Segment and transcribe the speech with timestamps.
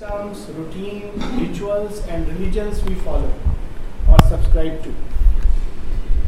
[0.00, 3.30] Systems, routine, rituals, and religions we follow
[4.10, 4.94] or subscribe to.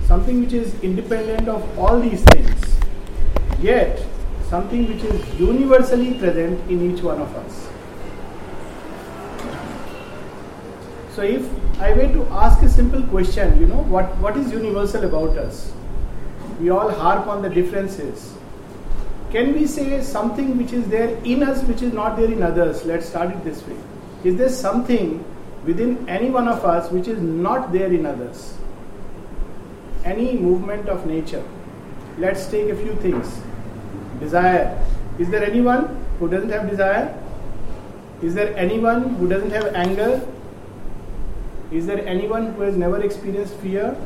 [0.06, 2.76] Something which is independent of all these things,
[3.62, 4.04] yet
[4.50, 7.66] something which is universally present in each one of us.
[11.16, 11.48] So, if
[11.80, 15.72] I were to ask a simple question, you know, what, what is universal about us?
[16.60, 18.34] We all harp on the differences.
[19.32, 22.84] Can we say something which is there in us which is not there in others?
[22.84, 23.76] Let's start it this way.
[24.24, 25.24] Is there something
[25.64, 28.54] within any one of us which is not there in others?
[30.04, 31.42] Any movement of nature.
[32.18, 33.40] Let's take a few things.
[34.20, 34.78] Desire.
[35.18, 37.18] Is there anyone who doesn't have desire?
[38.20, 40.20] Is there anyone who doesn't have anger?
[41.70, 43.96] Is there anyone who has never experienced fear?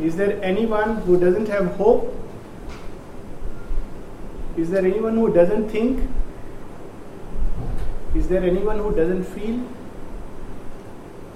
[0.00, 2.18] Is there anyone who doesn't have hope?
[4.56, 6.08] Is there anyone who doesn't think?
[8.14, 9.60] Is there anyone who doesn't feel?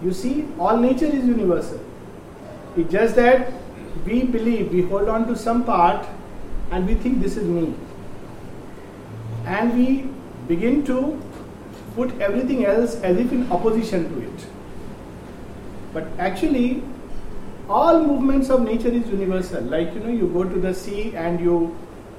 [0.03, 1.81] You see, all nature is universal.
[2.77, 3.53] It's just that
[4.05, 6.07] we believe, we hold on to some part
[6.71, 7.75] and we think this is me.
[9.47, 10.11] And we
[10.49, 11.21] begin to
[11.95, 14.47] put everything else as if in opposition to it.
[15.95, 16.83] But actually,
[17.69, 19.63] all movements of nature is universal.
[19.63, 21.75] Like you know, you go to the sea and you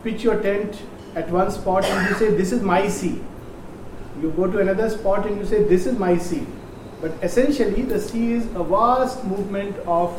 [0.07, 0.81] pitch your tent
[1.15, 3.21] at one spot and you say, This is my sea.
[4.21, 6.45] You go to another spot and you say, This is my sea.
[7.01, 10.13] But essentially, the sea is a vast movement of,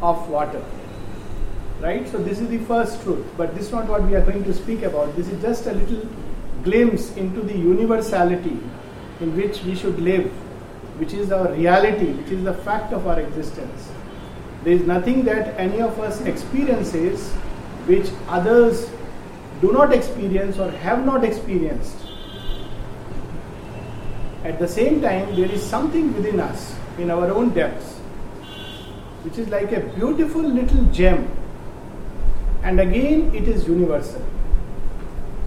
[0.00, 0.64] of water.
[1.80, 2.08] Right?
[2.08, 3.26] So, this is the first truth.
[3.36, 5.16] But this is not what we are going to speak about.
[5.16, 6.08] This is just a little
[6.62, 8.58] glimpse into the universality
[9.20, 10.30] in which we should live,
[10.98, 13.90] which is our reality, which is the fact of our existence.
[14.64, 17.30] There is nothing that any of us experiences
[17.86, 18.90] which others
[19.60, 21.96] do not experience or have not experienced.
[24.44, 27.92] At the same time, there is something within us, in our own depths,
[29.22, 31.28] which is like a beautiful little gem.
[32.62, 34.24] And again, it is universal.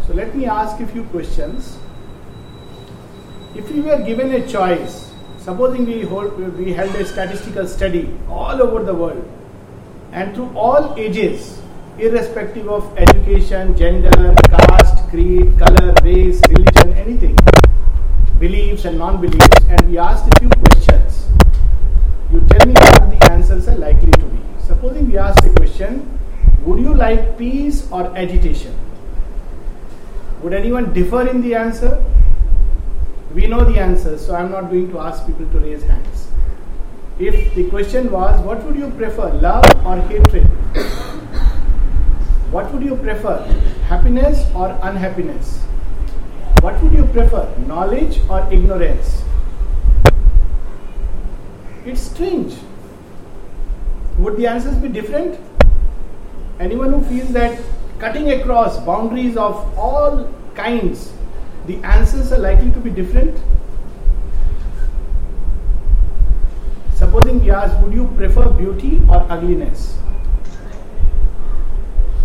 [0.06, 1.78] So, let me ask a few questions.
[3.56, 8.62] If you were given a choice, supposing we, hold, we held a statistical study all
[8.62, 9.28] over the world,
[10.12, 11.63] and through all ages,
[12.00, 17.38] irrespective of education, gender, caste, creed, color, race, religion, anything,
[18.40, 21.28] beliefs and non beliefs, and we asked a few questions.
[22.32, 24.40] You tell me what the answers are likely to be.
[24.66, 26.10] Supposing we ask a question
[26.66, 28.76] Would you like peace or agitation?
[30.42, 32.04] Would anyone differ in the answer?
[33.36, 36.28] We know the answer, so I'm not going to ask people to raise hands.
[37.20, 41.13] If the question was, What would you prefer, love or hatred?
[42.54, 43.38] What would you prefer,
[43.88, 45.58] happiness or unhappiness?
[46.62, 49.24] What would you prefer, knowledge or ignorance?
[51.84, 52.54] It's strange.
[54.20, 55.40] Would the answers be different?
[56.60, 57.60] Anyone who feels that
[57.98, 61.12] cutting across boundaries of all kinds,
[61.66, 63.36] the answers are likely to be different?
[66.94, 69.98] Supposing we ask, would you prefer beauty or ugliness?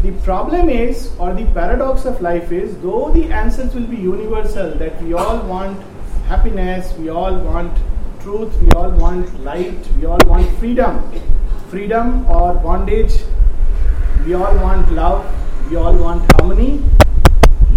[0.00, 4.70] The problem is, or the paradox of life is, though the answers will be universal,
[4.74, 5.82] that we all want
[6.28, 7.76] happiness, we all want
[8.20, 11.02] truth, we all want light, we all want freedom,
[11.68, 13.14] freedom or bondage,
[14.24, 15.26] we all want love,
[15.68, 16.80] we all want harmony,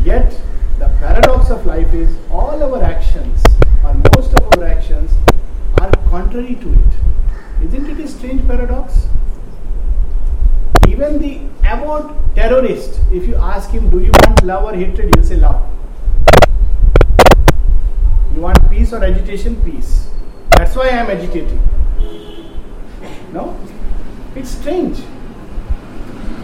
[0.03, 0.39] yet
[0.77, 3.43] the paradox of life is all our actions,
[3.83, 5.11] or most of our actions,
[5.79, 7.65] are contrary to it.
[7.65, 9.07] Isn't it a strange paradox?
[10.87, 15.13] Even the avowed terrorist, if you ask him, Do you want love or hatred?
[15.15, 15.61] he'll say love.
[18.35, 19.61] You want peace or agitation?
[19.63, 20.09] Peace.
[20.51, 21.59] That's why I am agitating.
[23.33, 23.57] No?
[24.35, 24.99] It's strange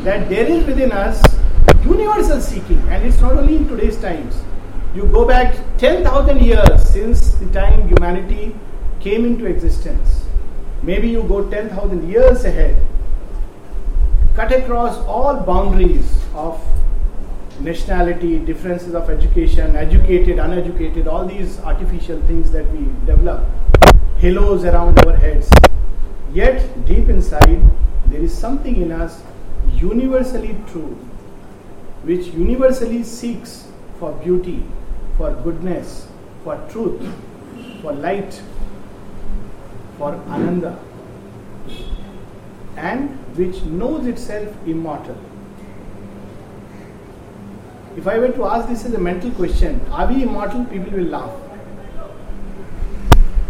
[0.03, 1.21] that there is within us
[1.83, 4.35] universal seeking, and it's not only in today's times.
[4.95, 8.55] You go back 10,000 years since the time humanity
[8.99, 10.25] came into existence.
[10.81, 12.81] Maybe you go 10,000 years ahead
[14.37, 16.61] cut across all boundaries of
[17.59, 23.43] nationality, differences of education, educated, uneducated, all these artificial things that we develop,
[24.19, 25.49] halos around our heads.
[26.31, 27.63] Yet, deep inside,
[28.05, 29.23] there is something in us
[29.73, 30.95] universally true,
[32.03, 33.67] which universally seeks
[33.97, 34.63] for beauty,
[35.17, 36.07] for goodness,
[36.43, 37.01] for truth,
[37.81, 38.39] for light,
[39.97, 40.77] for ananda,
[42.77, 45.17] and which knows itself immortal.
[47.95, 50.63] If I were to ask this as a mental question, are we immortal?
[50.65, 51.31] People will laugh.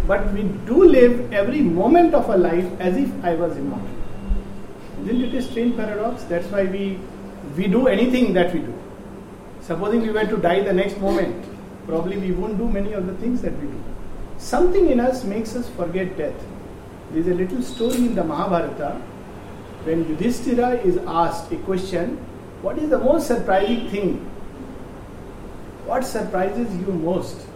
[0.08, 3.96] but we do live every moment of our life as if I was immortal.
[5.04, 6.24] Isn't it a strange paradox?
[6.24, 6.84] That's why we
[7.58, 8.72] we do anything that we do.
[9.68, 11.44] Supposing we were to die the next moment,
[11.90, 13.82] probably we won't do many of the things that we do.
[14.38, 16.48] Something in us makes us forget death.
[17.10, 18.90] There is a little story in the Mahabharata
[19.84, 22.16] when Yudhishthira is asked a question,
[22.62, 24.30] what is the most surprising thing?
[25.86, 27.46] What surprises you most?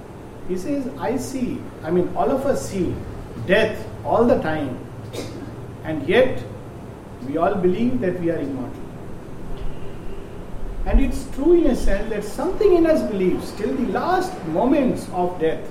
[0.49, 2.95] He says, I see, I mean, all of us see
[3.47, 4.79] death all the time,
[5.85, 6.43] and yet
[7.27, 8.83] we all believe that we are immortal.
[10.87, 15.09] And it's true in a sense that something in us believes till the last moments
[15.13, 15.69] of death,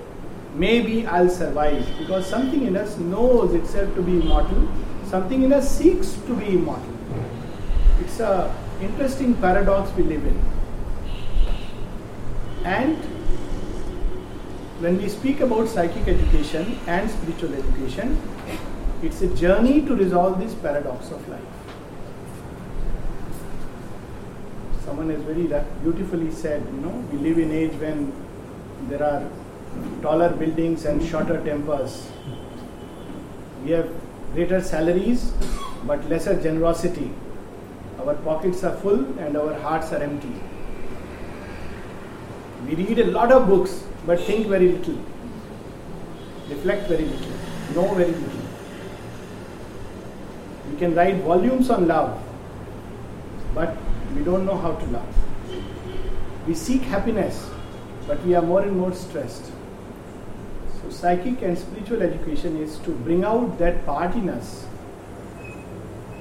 [0.56, 4.70] maybe I'll survive because something in us knows itself to be immortal,
[5.12, 6.94] something in us seeks to be immortal.
[8.00, 8.34] It's a
[8.82, 10.38] interesting paradox we live in.
[12.64, 12.98] And
[14.84, 18.20] when we speak about psychic education and spiritual education,
[19.04, 21.42] it's a journey to resolve this paradox of life.
[24.86, 25.48] Someone has very
[25.84, 28.14] beautifully said, you know, we live in age when
[28.90, 29.28] there are
[30.02, 32.10] taller buildings and shorter tempers.
[33.64, 33.92] We have
[34.34, 35.32] greater salaries
[35.86, 37.12] but lesser generosity.
[38.00, 40.34] Our pockets are full and our hearts are empty.
[42.66, 44.98] We read a lot of books but think very little,
[46.50, 47.32] reflect very little,
[47.76, 48.42] know very little.
[50.72, 52.22] We can write volumes on love,
[53.54, 53.76] but
[54.16, 55.16] we don't know how to love.
[56.48, 57.50] We seek happiness,
[58.08, 59.51] but we are more and more stressed.
[60.92, 64.66] Psychic and spiritual education is to bring out that part in us,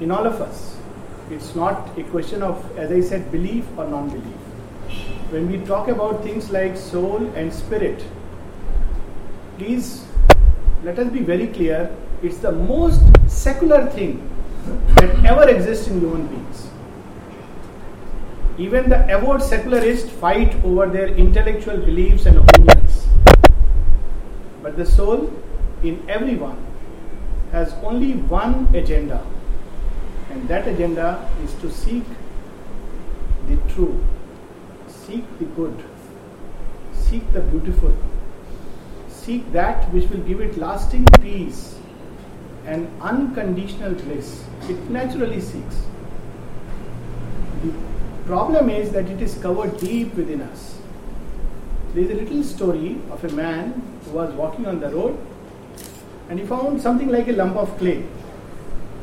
[0.00, 0.76] in all of us.
[1.30, 4.50] It's not a question of, as I said, belief or non belief
[5.30, 8.04] when we talk about things like soul and spirit,
[9.58, 10.04] please
[10.82, 14.28] let us be very clear it's the most secular thing
[14.96, 16.68] that ever exists in human beings.
[18.58, 22.79] Even the avowed secularists fight over their intellectual beliefs and opinions.
[24.70, 25.28] But the soul
[25.82, 26.56] in everyone
[27.50, 29.26] has only one agenda,
[30.30, 32.04] and that agenda is to seek
[33.48, 34.00] the true
[34.86, 35.82] seek the good,
[36.92, 37.96] seek the beautiful,
[39.08, 41.76] seek that which will give it lasting peace
[42.64, 44.44] and unconditional bliss.
[44.68, 45.82] It naturally seeks.
[47.64, 47.72] The
[48.24, 50.78] problem is that it is covered deep within us.
[51.92, 55.18] There is a little story of a man was walking on the road
[56.28, 58.04] and he found something like a lump of clay.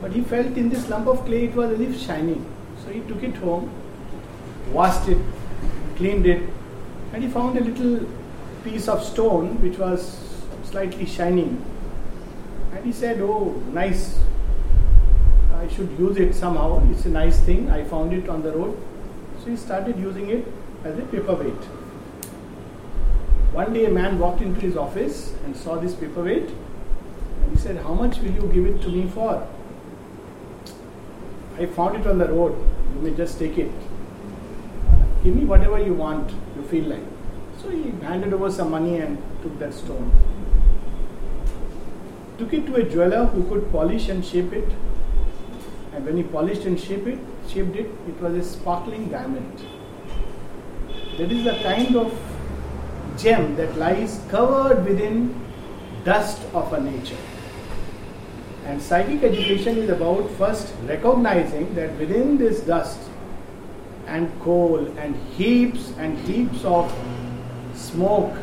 [0.01, 2.45] But he felt in this lump of clay it was as if shining.
[2.83, 3.69] So he took it home,
[4.71, 5.17] washed it,
[5.97, 6.41] cleaned it,
[7.13, 8.07] and he found a little
[8.63, 10.19] piece of stone which was
[10.63, 11.63] slightly shining.
[12.73, 14.19] And he said, Oh, nice.
[15.53, 16.87] I should use it somehow.
[16.91, 17.69] It's a nice thing.
[17.69, 18.77] I found it on the road.
[19.43, 20.45] So he started using it
[20.83, 21.76] as a paperweight.
[23.53, 27.77] One day a man walked into his office and saw this paperweight and he said,
[27.77, 29.47] How much will you give it to me for?
[31.57, 32.55] I found it on the road.
[32.93, 33.71] You may just take it
[35.27, 37.03] give me whatever you want, you feel like.
[37.61, 40.11] So he handed over some money and took that stone.
[42.37, 44.69] Took it to a jeweler who could polish and shape it.
[45.93, 47.19] And when he polished and shaped it,
[47.49, 49.65] shaped it, it was a sparkling diamond.
[51.17, 52.13] That is the kind of
[53.17, 55.33] gem that lies covered within
[56.03, 57.17] dust of a nature.
[58.65, 62.99] And psychic education is about first recognizing that within this dust
[64.05, 66.93] and coal and heaps and heaps of
[67.73, 68.37] smoke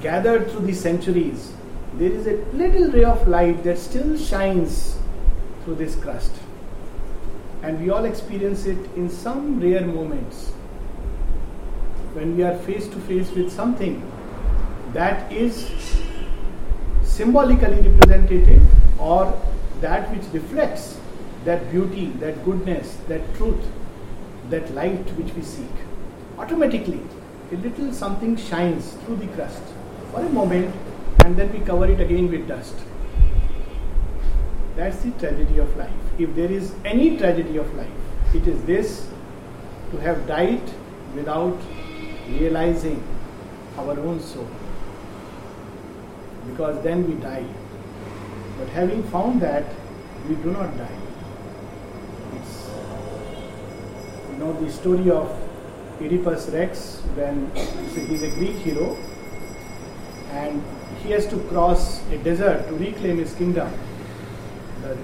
[0.00, 1.52] gathered through the centuries,
[1.94, 4.96] there is a little ray of light that still shines
[5.64, 6.32] through this crust.
[7.62, 10.52] And we all experience it in some rare moments
[12.16, 13.96] when we are face to face with something
[14.92, 15.56] that is
[17.02, 18.62] symbolically representative
[18.98, 19.24] or
[19.82, 20.98] that which reflects
[21.44, 23.62] that beauty, that goodness, that truth,
[24.48, 25.76] that light which we seek.
[26.38, 27.00] Automatically,
[27.52, 29.62] a little something shines through the crust
[30.10, 30.74] for a moment
[31.24, 32.74] and then we cover it again with dust.
[34.74, 35.90] That's the tragedy of life.
[36.18, 39.06] If there is any tragedy of life, it is this
[39.90, 40.62] to have died
[41.14, 41.56] without
[42.28, 43.02] realizing
[43.78, 44.48] our own soul.
[46.50, 47.46] Because then we die.
[48.58, 49.64] But having found that,
[50.28, 50.98] we do not die.
[54.36, 55.30] you know the story of
[56.00, 58.96] Oedipus Rex when he's a Greek hero
[60.30, 60.62] and
[61.02, 63.72] he has to cross a desert to reclaim his kingdom,
[64.82, 64.96] the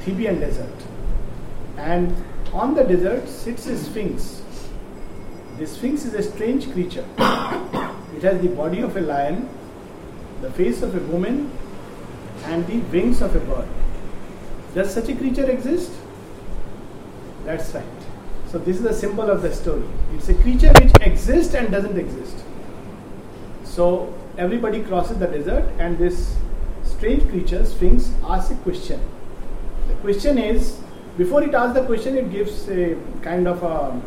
[0.00, 0.74] Theban desert.
[1.76, 2.14] And
[2.52, 4.39] on the desert sits a sphinx.
[5.60, 7.04] The sphinx is a strange creature.
[7.18, 9.46] it has the body of a lion,
[10.40, 11.52] the face of a woman,
[12.44, 13.68] and the wings of a bird.
[14.74, 15.92] Does such a creature exist?
[17.44, 17.84] That's right.
[18.50, 19.84] So, this is the symbol of the story.
[20.14, 22.38] It's a creature which exists and doesn't exist.
[23.64, 26.36] So, everybody crosses the desert, and this
[26.84, 28.98] strange creature, Sphinx, asks a question.
[29.88, 30.80] The question is
[31.18, 34.00] before it asks the question, it gives a kind of a,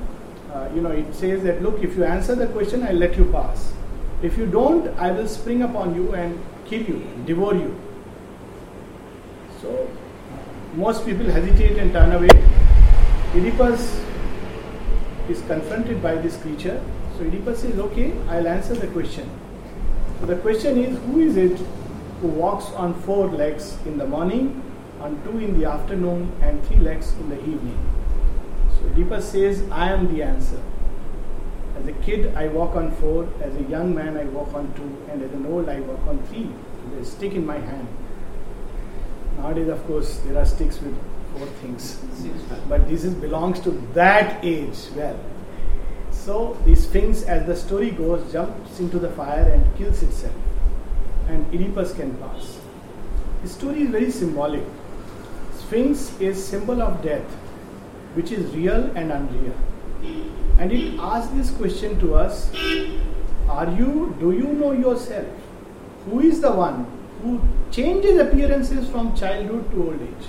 [0.54, 3.26] uh, you know, it says that look, if you answer the question, I'll let you
[3.26, 3.74] pass.
[4.22, 7.76] If you don't, I will spring upon you and kill you, devour you.
[9.62, 9.90] So,
[10.76, 12.30] most people hesitate and turn away.
[13.36, 14.00] Oedipus
[15.30, 16.84] is confronted by this creature.
[17.18, 19.30] So Oedipus says, okay, I'll answer the question.
[20.20, 21.58] So the question is, who is it
[22.22, 24.62] who walks on four legs in the morning,
[25.02, 27.78] on two in the afternoon, and three legs in the evening?
[28.84, 30.62] So Oedipus says, I am the answer.
[31.80, 33.28] As a kid, I walk on four.
[33.42, 35.12] As a young man, I walk on two.
[35.12, 36.50] And as an old, I walk on three.
[36.90, 37.88] With a stick in my hand.
[39.38, 40.96] Nowadays, of course, there are sticks with
[41.36, 41.98] four things.
[42.70, 45.20] But this is, belongs to that age well.
[46.12, 50.36] So the Sphinx, as the story goes, jumps into the fire and kills itself.
[51.28, 52.60] And Oedipus can pass.
[53.42, 54.64] The story is very symbolic.
[55.58, 57.26] Sphinx is symbol of death,
[58.16, 59.56] which is real and unreal.
[60.60, 62.52] And it asks this question to us
[63.50, 65.28] Are you, do you know yourself?
[66.06, 66.86] Who is the one
[67.22, 67.42] who
[67.72, 70.28] changes appearances from childhood to old age?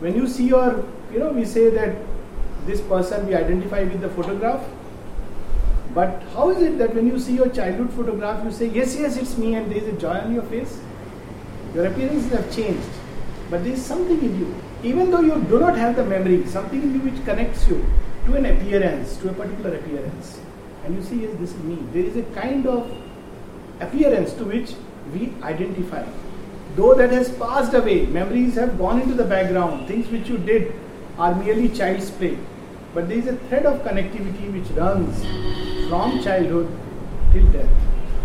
[0.00, 1.96] When you see your, you know, we say that
[2.66, 4.62] this person we identify with the photograph.
[5.94, 9.16] But how is it that when you see your childhood photograph, you say, Yes, yes,
[9.16, 10.80] it's me, and there is a joy on your face?
[11.74, 12.88] Your appearances have changed,
[13.50, 14.54] but there is something in you.
[14.82, 17.84] Even though you do not have the memory, something in you which connects you
[18.26, 20.40] to an appearance, to a particular appearance.
[20.84, 21.78] And you see, yes, this is me.
[21.92, 22.90] There is a kind of
[23.80, 24.74] appearance to which
[25.14, 26.04] we identify.
[26.74, 30.74] Though that has passed away, memories have gone into the background, things which you did
[31.16, 32.36] are merely child's play.
[32.92, 35.22] But there is a thread of connectivity which runs
[35.88, 36.68] from childhood
[37.32, 37.70] till death.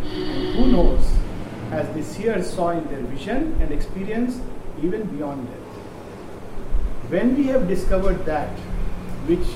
[0.04, 1.06] And who knows,
[1.72, 4.40] as the seers saw in their vision and experience,
[4.82, 5.67] even beyond death.
[7.10, 8.50] When we have discovered that,
[9.28, 9.48] which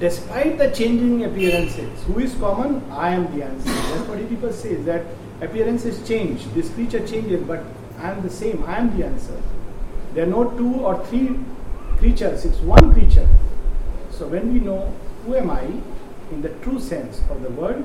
[0.00, 2.82] despite the changing appearances, who is common?
[2.90, 3.70] I am the answer.
[3.70, 5.06] That's what Oedipus says, that
[5.40, 7.62] appearances change, this creature changes, but
[7.98, 9.40] I am the same, I am the answer.
[10.14, 11.38] There are no two or three
[11.98, 13.28] creatures, it's one creature.
[14.10, 14.92] So when we know
[15.24, 15.64] who am I
[16.32, 17.84] in the true sense of the word,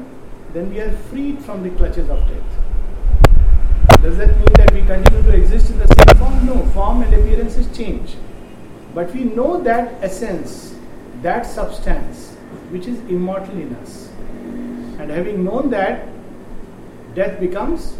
[0.53, 4.01] then we are freed from the clutches of death.
[4.01, 6.45] Does that mean that we continue to exist in the same form?
[6.45, 8.15] No, form and appearances change.
[8.99, 10.75] But we know that essence,
[11.21, 12.31] that substance,
[12.69, 14.09] which is immortal in us.
[14.99, 16.09] And having known that,
[17.15, 17.95] death becomes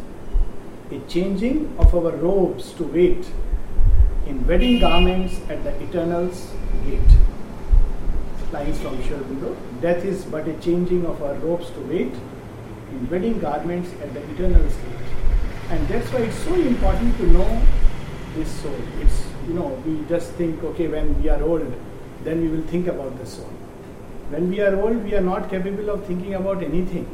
[0.92, 3.26] a changing of our robes to wait
[4.28, 6.52] in wedding garments at the eternal's
[6.86, 7.16] gate.
[8.52, 12.14] Lines from Sri Death is but a changing of our robes to wait
[12.92, 15.10] in wedding garments at the eternal's gate.
[15.70, 17.62] And that's why it's so important to know
[18.36, 18.76] this soul.
[19.00, 21.74] It's, you know, we just think, okay, when we are old,
[22.24, 23.50] then we will think about the soul.
[24.30, 27.08] When we are old, we are not capable of thinking about anything.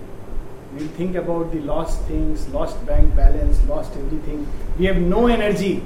[0.77, 4.46] We think about the lost things, lost bank balance, lost everything.
[4.77, 5.82] We have no energy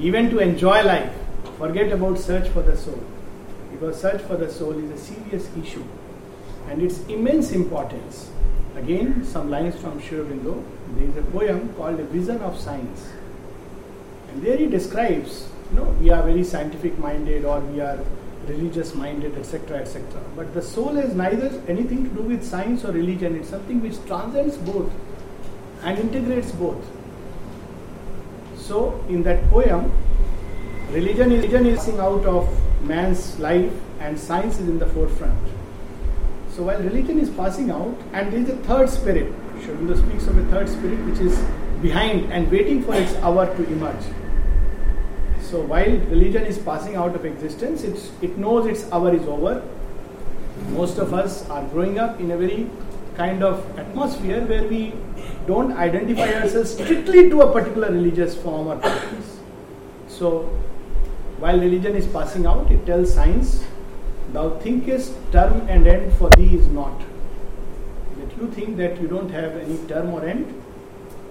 [0.00, 1.12] even to enjoy life.
[1.58, 3.00] Forget about search for the soul.
[3.70, 5.84] Because search for the soul is a serious issue
[6.68, 8.30] and its immense importance.
[8.74, 10.64] Again, some lines from Sri Aurobindo.
[10.96, 13.08] There is a poem called A Vision of Science.
[14.30, 17.98] And there he describes, you know, we are very scientific minded or we are
[18.46, 20.20] religious minded, etc., etc.
[20.36, 23.36] But the soul has neither anything to do with science or religion.
[23.36, 24.92] It's something which transcends both
[25.82, 26.84] and integrates both.
[28.56, 29.90] So, in that poem,
[30.90, 32.48] religion is, religion is out of
[32.84, 35.38] man's life and science is in the forefront.
[36.50, 40.36] So, while religion is passing out, and there is a third spirit, Sri speaks of
[40.36, 41.38] a third spirit which is
[41.80, 44.04] behind and waiting for its hour to emerge.
[45.52, 47.84] So while religion is passing out of existence,
[48.22, 49.62] it knows its hour is over.
[50.70, 52.70] Most of us are growing up in a very
[53.18, 54.94] kind of atmosphere where we
[55.46, 59.40] don't identify ourselves strictly to a particular religious form or practice.
[60.08, 60.44] So
[61.38, 63.62] while religion is passing out, it tells science,
[64.32, 66.98] thou thinkest term and end for thee is not.
[68.18, 70.60] That you think that you don't have any term or end,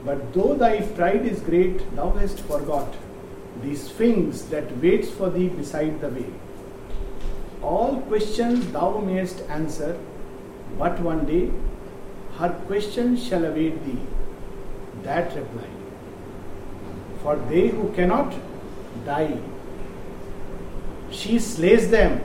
[0.06, 2.96] But though thy pride is great, thou hast forgot
[3.64, 6.26] the sphinx that waits for thee beside the way.
[7.62, 9.98] All questions thou mayest answer,
[10.78, 11.52] but one day
[12.38, 14.00] her question shall await thee.
[15.04, 15.68] That reply.
[17.22, 18.34] For they who cannot
[19.06, 19.38] die,
[21.12, 22.22] she slays them,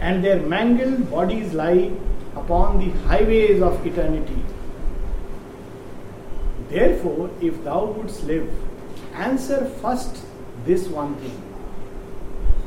[0.00, 1.92] and their mangled bodies lie
[2.34, 4.42] upon the highways of eternity.
[6.68, 8.50] Therefore, if thou wouldst live,
[9.14, 10.24] answer first
[10.64, 11.40] this one thing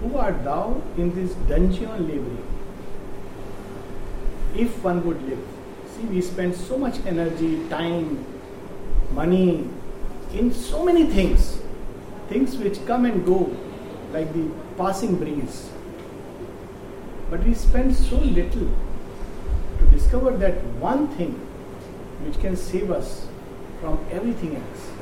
[0.01, 2.45] Who art thou in this dungeon laboring?
[4.55, 5.39] If one would live.
[5.95, 8.25] See, we spend so much energy, time,
[9.11, 9.67] money
[10.33, 11.59] in so many things,
[12.29, 13.55] things which come and go
[14.11, 15.69] like the passing breeze.
[17.29, 18.69] But we spend so little
[19.79, 21.31] to discover that one thing
[22.25, 23.27] which can save us
[23.81, 24.94] from everything else.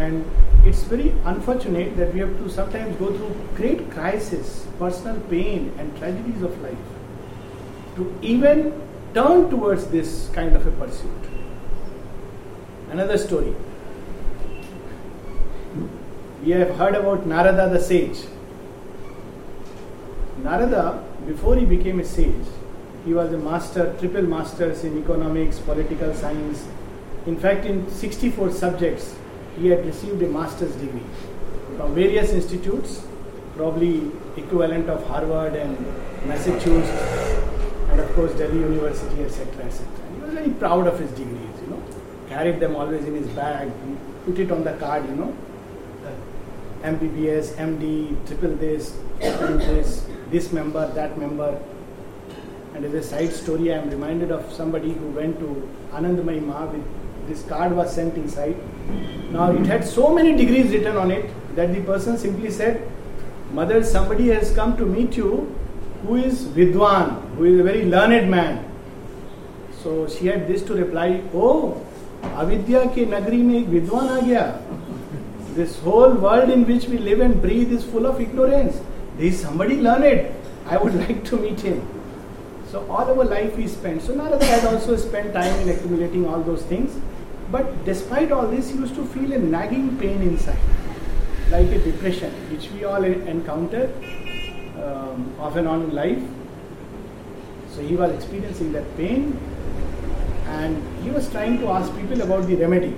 [0.00, 0.24] And
[0.64, 5.96] it's very unfortunate that we have to sometimes go through great crisis, personal pain, and
[5.98, 6.86] tragedies of life
[7.96, 8.72] to even
[9.14, 11.28] turn towards this kind of a pursuit.
[12.90, 13.54] Another story.
[16.44, 18.20] We have heard about Narada the sage.
[20.42, 22.46] Narada, before he became a sage,
[23.04, 26.66] he was a master, triple masters in economics, political science.
[27.26, 29.14] In fact, in 64 subjects,
[29.60, 31.02] he had received a master's degree
[31.76, 33.04] from various institutes,
[33.56, 35.76] probably equivalent of Harvard and
[36.26, 36.90] Massachusetts,
[37.90, 39.86] and of course Delhi University, etc., etc.
[40.14, 41.82] He was very proud of his degrees, you know,
[42.28, 43.70] carried them always in his bag,
[44.24, 45.36] put it on the card, you know,
[46.82, 51.60] MBBS, MD, triple this, triple this, this member, that member.
[52.74, 56.64] And as a side story, I am reminded of somebody who went to Anandamayi Ma
[56.64, 56.82] with
[57.28, 58.56] this card was sent inside.
[59.30, 62.82] Now it had so many degrees written on it that the person simply said,
[63.52, 65.54] Mother, somebody has come to meet you
[66.02, 68.64] who is Vidwan, who is a very learned man.
[69.82, 71.84] So she had this to reply, Oh,
[72.22, 74.62] Avidya ke nagri mein Vidwan a gaya.
[75.54, 78.80] This whole world in which we live and breathe is full of ignorance.
[79.16, 80.34] There is somebody learned.
[80.66, 81.86] I would like to meet him.
[82.70, 84.00] So all our life we spend.
[84.02, 86.96] So Narada has also spent time in accumulating all those things.
[87.50, 90.58] But despite all this, he used to feel a nagging pain inside,
[91.50, 93.92] like a depression, which we all encounter
[94.82, 96.22] um, off and on in life.
[97.74, 99.38] So he was experiencing that pain
[100.46, 102.94] and he was trying to ask people about the remedy.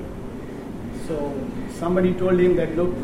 [1.07, 1.35] So
[1.71, 2.95] somebody told him that look,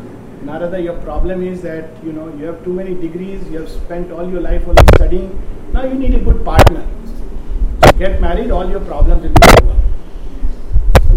[0.43, 4.11] Narada, your problem is that you know you have too many degrees, you have spent
[4.11, 5.29] all your life only studying.
[5.73, 6.87] Now you need a good partner.
[7.97, 9.88] Get married, all your problems will be over.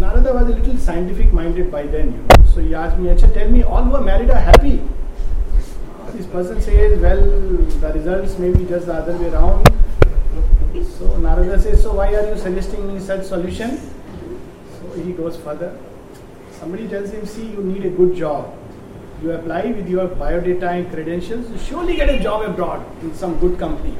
[0.02, 2.52] So Narada was a little scientific minded by then, you know.
[2.52, 4.82] So he asked me, Acha, tell me, all who are married are happy.
[6.12, 9.64] This person says, well, the results may be just the other way around.
[10.98, 13.78] So Narada says, so why are you suggesting me such solution?
[14.80, 15.78] So he goes further.
[16.58, 18.52] Somebody tells him, see, you need a good job.
[19.22, 23.38] You apply with your biodata and credentials, you surely get a job abroad in some
[23.38, 23.96] good company.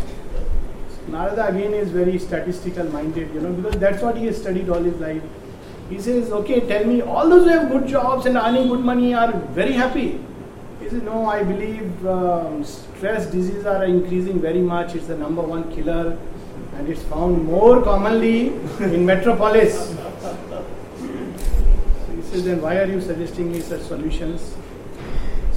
[1.06, 4.82] Narada again is very statistical minded, you know, because that's what he has studied all
[4.82, 5.22] his life.
[5.92, 9.12] He says, okay, tell me, all those who have good jobs and earning good money
[9.12, 10.18] are very happy.
[10.80, 14.94] He says, no, I believe um, stress diseases are increasing very much.
[14.94, 16.18] It's the number one killer
[16.76, 18.46] and it's found more commonly
[18.80, 19.90] in metropolis
[22.16, 24.54] He says, then why are you suggesting me such solutions?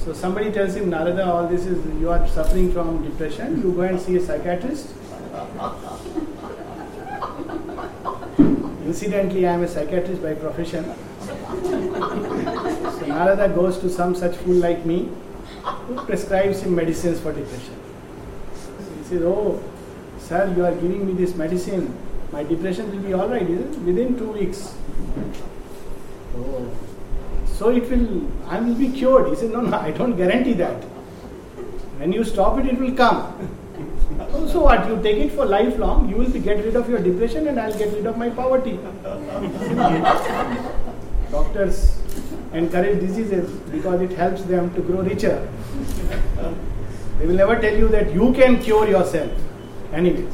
[0.04, 3.82] So somebody tells him, Narada, all this is, you are suffering from depression, you go
[3.82, 4.92] and see a psychiatrist.
[8.86, 10.84] Incidentally, I am a psychiatrist by profession.
[11.24, 15.08] so Narada goes to some such fool like me
[15.64, 17.74] who prescribes him medicines for depression.
[18.98, 19.60] He says, Oh,
[20.18, 21.98] sir, you are giving me this medicine.
[22.30, 24.76] My depression will be alright, Within two weeks.
[26.36, 26.70] Oh.
[27.46, 29.30] So it will, I will be cured.
[29.30, 30.80] He said, No, no, I don't guarantee that.
[31.98, 33.50] When you stop it, it will come.
[34.32, 34.88] So what?
[34.88, 37.92] You take it for lifelong, you will get rid of your depression and I'll get
[37.92, 38.78] rid of my poverty.
[41.30, 41.98] Doctors
[42.52, 45.48] encourage diseases because it helps them to grow richer.
[47.18, 49.32] They will never tell you that you can cure yourself.
[49.92, 50.32] Anyways,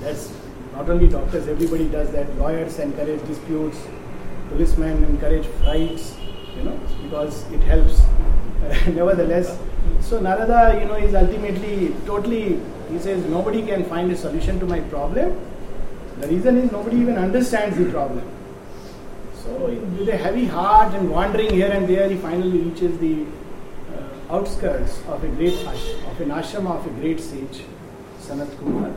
[0.00, 0.32] that's
[0.74, 2.34] not only doctors, everybody does that.
[2.38, 3.78] Lawyers encourage disputes
[4.50, 6.16] policemen encourage fights,
[6.56, 8.02] you know, because it helps.
[8.88, 9.58] Nevertheless,
[10.00, 12.60] so Narada, you know, is ultimately totally,
[12.90, 15.38] he says, nobody can find a solution to my problem.
[16.20, 18.22] The reason is nobody even understands the problem.
[19.42, 19.66] So,
[19.98, 23.24] with a heavy heart and wandering here and there, he finally reaches the
[23.96, 27.62] uh, outskirts of a great ash- of an ashrama of a great sage,
[28.20, 28.92] Sanat Kumar.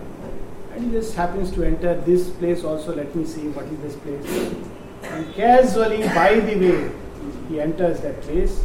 [0.74, 2.94] And he just happens to enter this place also.
[2.94, 4.54] Let me see what is this place.
[5.04, 6.92] And casually, by the way,
[7.48, 8.60] he enters that place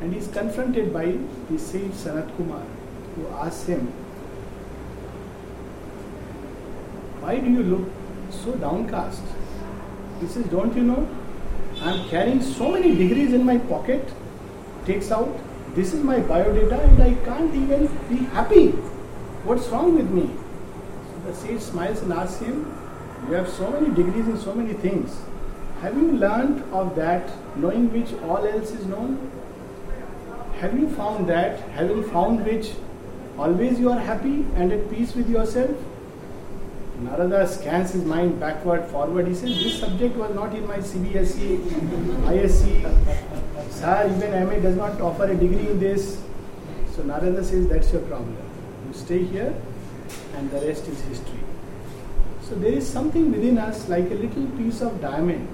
[0.00, 1.16] and is confronted by
[1.50, 2.62] the sage Sanat Kumar,
[3.14, 3.86] who asks him,
[7.20, 7.88] Why do you look
[8.30, 9.22] so downcast?
[10.20, 11.08] He says, Don't you know?
[11.82, 14.08] I am carrying so many degrees in my pocket.
[14.86, 15.38] Takes out,
[15.74, 18.70] This is my biodata and I can't even be happy.
[19.44, 20.30] What's wrong with me?
[21.10, 22.64] So the sage smiles and asks him,
[23.28, 25.20] You have so many degrees in so many things.
[25.82, 29.30] Have you learned of that, knowing which all else is known?
[30.60, 32.72] Have you found that, having found which,
[33.38, 35.70] always you are happy and at peace with yourself?
[37.00, 39.26] Narada scans his mind backward, forward.
[39.26, 41.60] He says, This subject was not in my CBSE,
[42.32, 43.70] ISC.
[43.70, 46.20] Sir, even MA does not offer a degree in this.
[46.94, 48.36] So Narada says, That's your problem.
[48.86, 49.54] You stay here,
[50.34, 51.40] and the rest is history.
[52.42, 55.48] So there is something within us like a little piece of diamond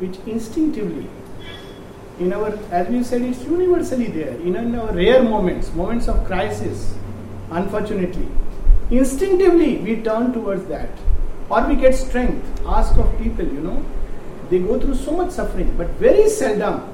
[0.00, 1.08] which instinctively,
[2.20, 6.94] in our, as we said, it's universally there, in our rare moments, moments of crisis,
[7.50, 8.28] unfortunately,
[8.90, 10.90] instinctively we turn towards that.
[11.50, 12.44] Or we get strength.
[12.66, 13.84] Ask of people, you know,
[14.48, 16.88] they go through so much suffering, but very seldom,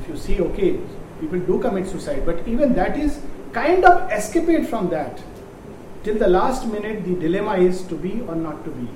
[0.00, 0.80] if you see, okay,
[1.20, 3.20] people do commit suicide, but even that is
[3.52, 5.20] kind of escapade from that.
[6.04, 8.88] Till the last minute, the dilemma is to be or not to be.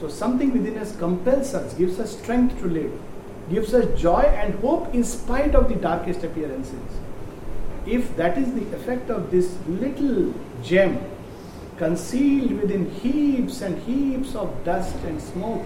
[0.00, 2.92] So something within us compels us, gives us strength to live,
[3.50, 6.98] gives us joy and hope in spite of the darkest appearances.
[7.86, 10.98] If that is the effect of this little gem
[11.76, 15.62] concealed within heaps and heaps of dust and smoke,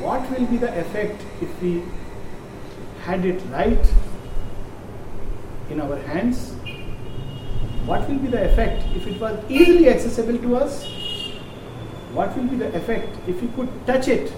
[0.00, 1.84] what will be the effect if we
[3.04, 3.92] had it right
[5.70, 6.52] in our hands?
[7.86, 10.84] What will be the effect if it was easily accessible to us?
[12.12, 14.32] What will be the effect if we could touch it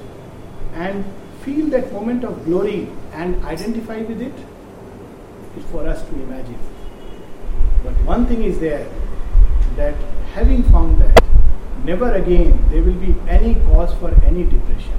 [0.75, 1.05] and
[1.45, 4.23] feel that moment of glory and identify with?
[4.23, 6.59] It's for us to imagine.
[7.83, 8.89] But one thing is there
[9.77, 9.95] that
[10.33, 11.23] having found that,
[11.85, 14.99] never again there will be any cause for any depression.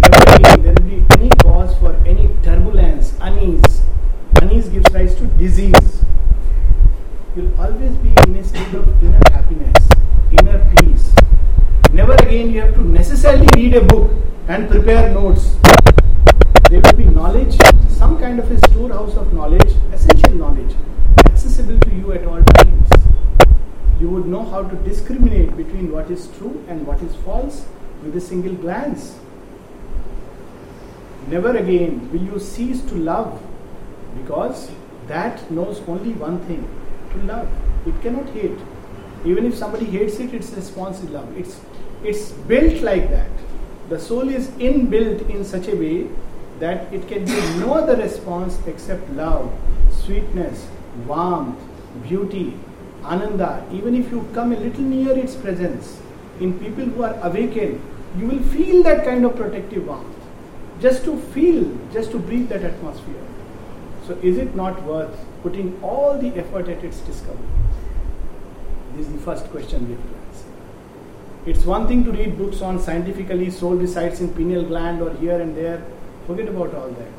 [0.00, 3.82] Never again there will be any cause for any turbulence, unease.
[4.42, 6.02] Unease gives rise to disease.
[7.36, 9.88] You'll always be in a state of inner happiness,
[10.32, 11.12] inner peace.
[11.92, 14.10] Never again you have to necessarily read a book
[14.46, 15.56] and prepare notes.
[16.68, 17.56] There will be knowledge,
[17.88, 20.74] some kind of a storehouse of knowledge, essential knowledge,
[21.24, 22.88] accessible to you at all times.
[23.98, 27.64] You would know how to discriminate between what is true and what is false
[28.02, 29.18] with a single glance.
[31.28, 33.40] Never again will you cease to love
[34.18, 34.70] because
[35.06, 36.68] that knows only one thing
[37.12, 37.48] to love.
[37.86, 38.58] It cannot hate.
[39.24, 41.34] Even if somebody hates it, its response is love.
[41.38, 41.58] It's,
[42.02, 43.30] it's built like that.
[43.88, 46.08] The soul is inbuilt in such a way
[46.58, 49.52] that it can give no other response except love,
[49.90, 50.68] sweetness,
[51.06, 51.58] warmth,
[52.02, 52.54] beauty,
[53.04, 53.66] ananda.
[53.72, 56.00] Even if you come a little near its presence,
[56.40, 57.80] in people who are awakened,
[58.18, 60.16] you will feel that kind of protective warmth.
[60.80, 63.22] Just to feel, just to breathe that atmosphere.
[64.06, 67.48] So, is it not worth putting all the effort at its discovery?
[68.96, 70.23] This is the first question we have to.
[71.46, 75.38] It's one thing to read books on scientifically soul resides in pineal gland or here
[75.38, 75.84] and there.
[76.26, 77.12] Forget about all that.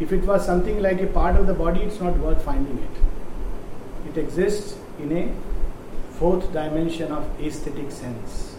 [0.00, 4.10] If it was something like a part of the body, it's not worth finding it.
[4.10, 5.32] It exists in a
[6.18, 8.56] fourth dimension of aesthetic sense.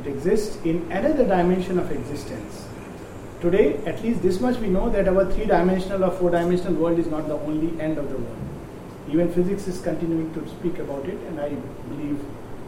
[0.00, 2.66] It exists in another dimension of existence.
[3.42, 6.98] Today, at least this much we know that our three dimensional or four dimensional world
[6.98, 8.49] is not the only end of the world.
[9.10, 11.48] Even physics is continuing to speak about it, and I
[11.88, 12.20] believe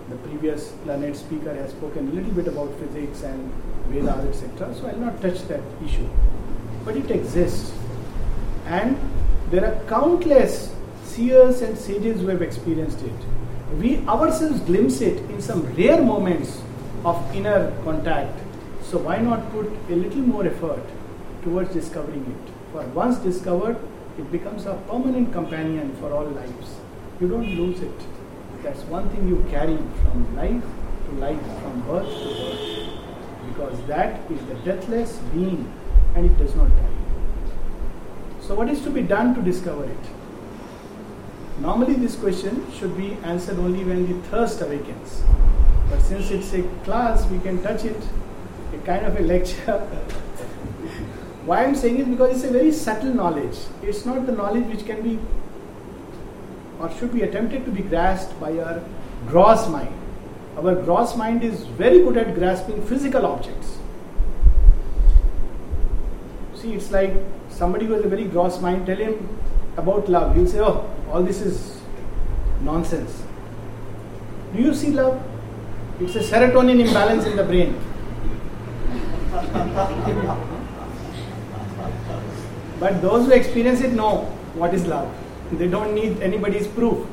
[0.08, 3.52] the previous planet speaker has spoken a little bit about physics and
[3.88, 4.74] Vedas, etc.
[4.74, 6.08] So I'll not touch that issue.
[6.84, 7.72] But it exists.
[8.66, 8.98] And
[9.50, 10.74] there are countless
[11.04, 13.12] seers and sages who have experienced it.
[13.78, 16.60] We ourselves glimpse it in some rare moments
[17.04, 18.36] of inner contact.
[18.82, 20.82] So why not put a little more effort
[21.44, 22.52] towards discovering it?
[22.72, 23.78] For once discovered,
[24.18, 26.76] it becomes a permanent companion for all lives.
[27.20, 28.00] You don't lose it.
[28.62, 30.62] That's one thing you carry from life
[31.06, 32.88] to life, from birth to birth.
[33.48, 35.72] Because that is the deathless being
[36.14, 36.92] and it does not die.
[38.40, 40.04] So, what is to be done to discover it?
[41.60, 45.22] Normally, this question should be answered only when the thirst awakens.
[45.88, 48.02] But since it's a class, we can touch it,
[48.74, 49.88] a kind of a lecture.
[51.44, 53.58] Why I'm saying it because it's a very subtle knowledge.
[53.82, 55.18] It's not the knowledge which can be
[56.78, 58.82] or should be attempted to be grasped by our
[59.26, 59.92] gross mind.
[60.56, 63.78] Our gross mind is very good at grasping physical objects.
[66.54, 67.14] See, it's like
[67.50, 69.28] somebody who has a very gross mind, tell him
[69.76, 70.36] about love.
[70.36, 71.80] He'll say, Oh, all this is
[72.60, 73.22] nonsense.
[74.54, 75.20] Do you see love?
[76.00, 77.80] It's a serotonin imbalance in the brain.
[82.82, 84.22] but those who experience it know
[84.60, 85.08] what is love.
[85.52, 87.06] They don't need anybody's proof.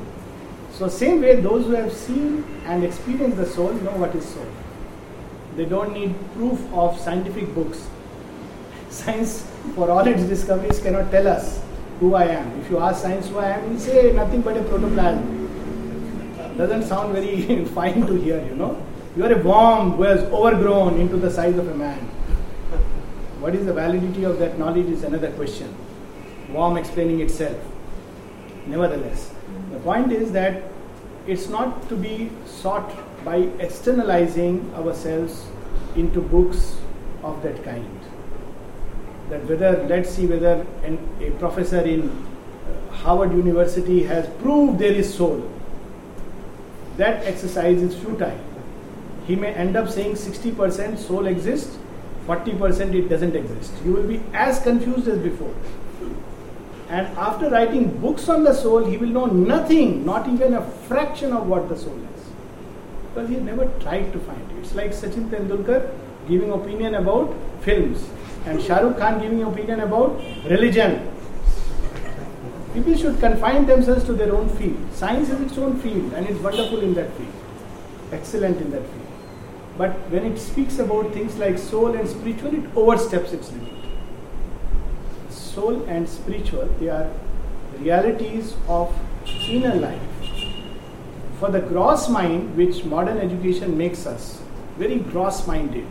[0.72, 4.48] So, same way, those who have seen and experienced the soul know what is soul.
[5.54, 7.86] They don't need proof of scientific books.
[8.90, 11.62] Science, for all its discoveries, cannot tell us
[12.00, 12.50] who I am.
[12.60, 16.56] If you ask science who I am, he'll say nothing but a protoplasm.
[16.56, 18.84] Doesn't sound very fine to hear, you know.
[19.16, 22.10] You are a worm who has overgrown into the size of a man.
[23.40, 25.74] What is the validity of that knowledge is another question.
[26.50, 27.56] Worm explaining itself.
[28.66, 29.32] Nevertheless,
[29.72, 30.62] the point is that
[31.26, 32.92] it's not to be sought
[33.24, 35.46] by externalizing ourselves
[35.96, 36.76] into books
[37.22, 38.00] of that kind.
[39.30, 44.92] That whether, let's see whether an, a professor in uh, Harvard University has proved there
[44.92, 45.50] is soul.
[46.96, 48.38] That exercise is futile.
[49.26, 51.78] He may end up saying 60% soul exists,
[52.26, 53.72] 40% it doesn't exist.
[53.84, 55.54] You will be as confused as before.
[56.88, 61.32] And after writing books on the soul, he will know nothing, not even a fraction
[61.32, 62.24] of what the soul is.
[63.08, 64.58] Because he never tried to find it.
[64.58, 65.90] It's like Sachin Tendulkar
[66.28, 68.04] giving opinion about films
[68.44, 71.06] and Shah Rukh Khan giving opinion about religion.
[72.74, 74.78] People should confine themselves to their own field.
[74.92, 77.32] Science is its own field and it's wonderful in that field,
[78.12, 78.99] excellent in that field.
[79.80, 83.80] But when it speaks about things like soul and spiritual, it oversteps its limit
[85.60, 87.10] soul and spiritual, they are
[87.78, 88.94] realities of
[89.48, 90.00] inner life.
[91.38, 94.42] For the gross mind, which modern education makes us
[94.78, 95.86] very gross minded,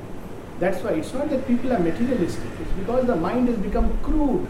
[0.59, 4.47] that's why it's not that people are materialistic, it's because the mind has become crude.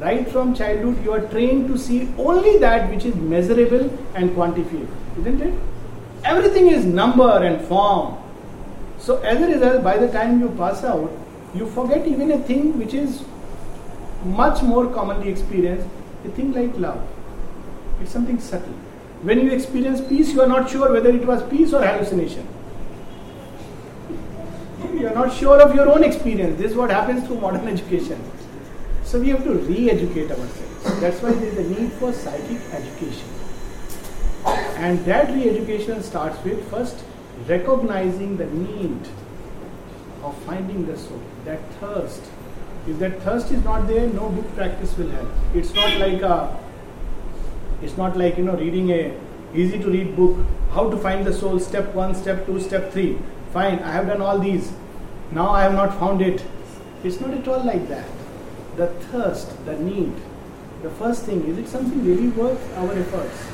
[0.00, 4.88] Right from childhood, you are trained to see only that which is measurable and quantifiable,
[5.18, 5.54] isn't it?
[6.24, 8.16] Everything is number and form.
[8.98, 11.10] So, as a result, by the time you pass out,
[11.54, 13.24] you forget even a thing which is
[14.24, 15.86] much more commonly experienced
[16.24, 17.00] a thing like love.
[18.00, 18.74] It's something subtle.
[19.22, 22.46] When you experience peace, you are not sure whether it was peace or hallucination.
[24.94, 26.58] You are not sure of your own experience.
[26.58, 28.20] This is what happens through modern education.
[29.04, 31.00] So we have to re educate ourselves.
[31.00, 33.28] That's why there is a need for psychic education.
[34.76, 37.04] And that re education starts with first
[37.46, 39.00] recognizing the need
[40.22, 42.22] of finding the soul, that thirst
[42.88, 45.28] if that thirst is not there, no book practice will help.
[45.54, 46.58] It's not like a,
[47.82, 49.14] it's not like you know reading a
[49.54, 50.38] easy to read book.
[50.70, 51.58] How to find the soul?
[51.60, 53.18] Step one, step two, step three.
[53.52, 54.72] Fine, I have done all these.
[55.32, 56.42] Now I have not found it.
[57.04, 58.08] It's not at all like that.
[58.76, 60.14] The thirst, the need.
[60.82, 63.46] The first thing is it something really worth our efforts?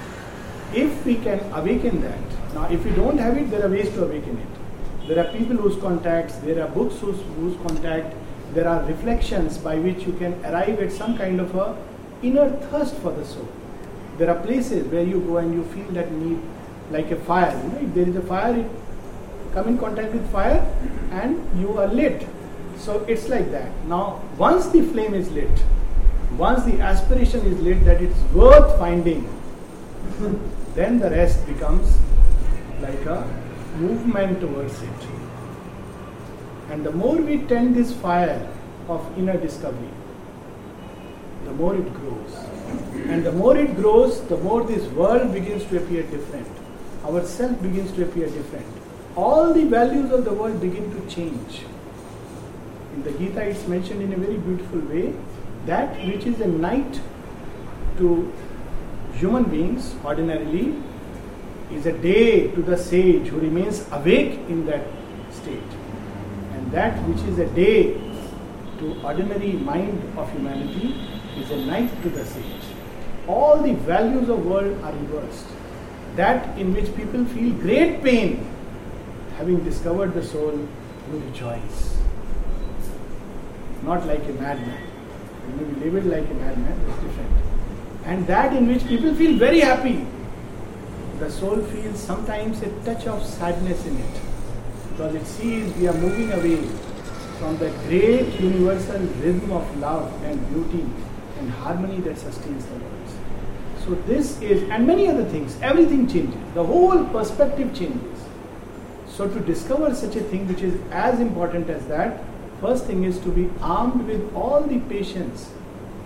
[0.73, 2.44] If we can awaken that.
[2.55, 5.09] Now, if you don't have it, there are ways to awaken it.
[5.09, 8.15] There are people whose contacts, there are books whose, whose contact,
[8.55, 11.77] there are reflections by which you can arrive at some kind of a
[12.23, 13.49] inner thirst for the soul.
[14.19, 16.41] There are places where you go and you feel that need
[16.91, 17.61] like a fire.
[17.65, 18.71] You know, if there is a fire, you
[19.53, 20.65] come in contact with fire
[21.11, 22.27] and you are lit.
[22.79, 23.71] So it's like that.
[23.87, 25.51] Now, once the flame is lit,
[26.37, 29.29] once the aspiration is lit that it's worth finding,
[30.75, 31.97] then the rest becomes
[32.85, 33.19] like a
[33.79, 35.09] movement towards it.
[36.71, 38.49] And the more we tend this fire
[38.89, 39.91] of inner discovery,
[41.45, 42.35] the more it grows.
[43.07, 46.49] And the more it grows, the more this world begins to appear different.
[47.05, 48.67] Our self begins to appear different.
[49.17, 51.63] All the values of the world begin to change.
[52.95, 55.15] In the Gita, it's mentioned in a very beautiful way
[55.67, 57.01] that which is a night
[57.99, 58.33] to
[59.15, 60.75] human beings ordinarily
[61.75, 64.87] is a day to the sage who remains awake in that
[65.31, 65.73] state
[66.55, 67.95] And that which is a day
[68.79, 70.95] to ordinary mind of humanity
[71.39, 72.67] is a night to the sage.
[73.27, 75.47] All the values of world are reversed.
[76.17, 78.47] That in which people feel great pain,
[79.37, 81.97] having discovered the soul, you rejoice.
[83.83, 84.83] Not like a madman.
[85.59, 87.45] You be labeled like a madman, it's different.
[88.13, 90.07] and that in which people feel very happy.
[91.25, 94.21] The soul feels sometimes a touch of sadness in it
[94.91, 96.57] because it sees we are moving away
[97.39, 100.85] from the great universal rhythm of love and beauty
[101.39, 103.09] and harmony that sustains the world.
[103.87, 106.39] So, this is, and many other things, everything changes.
[106.53, 108.19] The whole perspective changes.
[109.09, 112.23] So, to discover such a thing which is as important as that,
[112.61, 115.51] first thing is to be armed with all the patience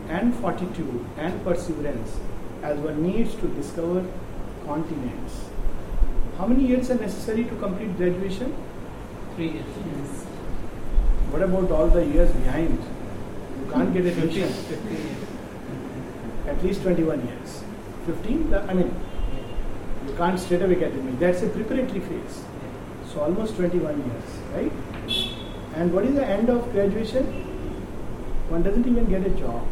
[0.09, 2.17] and fortitude and perseverance
[2.63, 4.05] as one needs to discover
[4.69, 5.45] continents.
[6.39, 8.55] How many years are necessary to complete graduation?
[9.35, 9.79] Three years.
[9.87, 10.25] Yes.
[11.33, 12.79] What about all the years behind?
[13.61, 14.53] You can't get a admission.
[16.47, 17.63] At least 21 years.
[18.07, 18.95] 15, I mean,
[20.07, 21.19] you can't straight away get admission.
[21.19, 22.43] That's a preparatory phase.
[23.13, 24.73] So almost 21 years, right?
[25.75, 27.25] And what is the end of graduation?
[28.49, 29.67] One doesn't even get a job.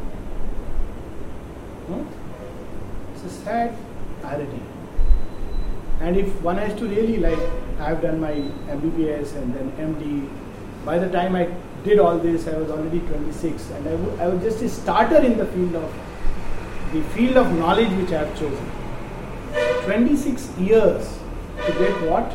[1.88, 2.06] No?
[3.14, 3.76] It's a sad
[4.24, 4.62] irony.
[6.00, 7.38] And if one has to really like,
[7.80, 10.28] I've done my MBBS and then MD.
[10.84, 11.48] By the time I
[11.84, 15.16] did all this, I was already 26, and I, w- I was just a starter
[15.18, 15.92] in the field of
[16.92, 18.70] the field of knowledge which I have chosen.
[19.84, 21.18] 26 years
[21.66, 22.32] to get what?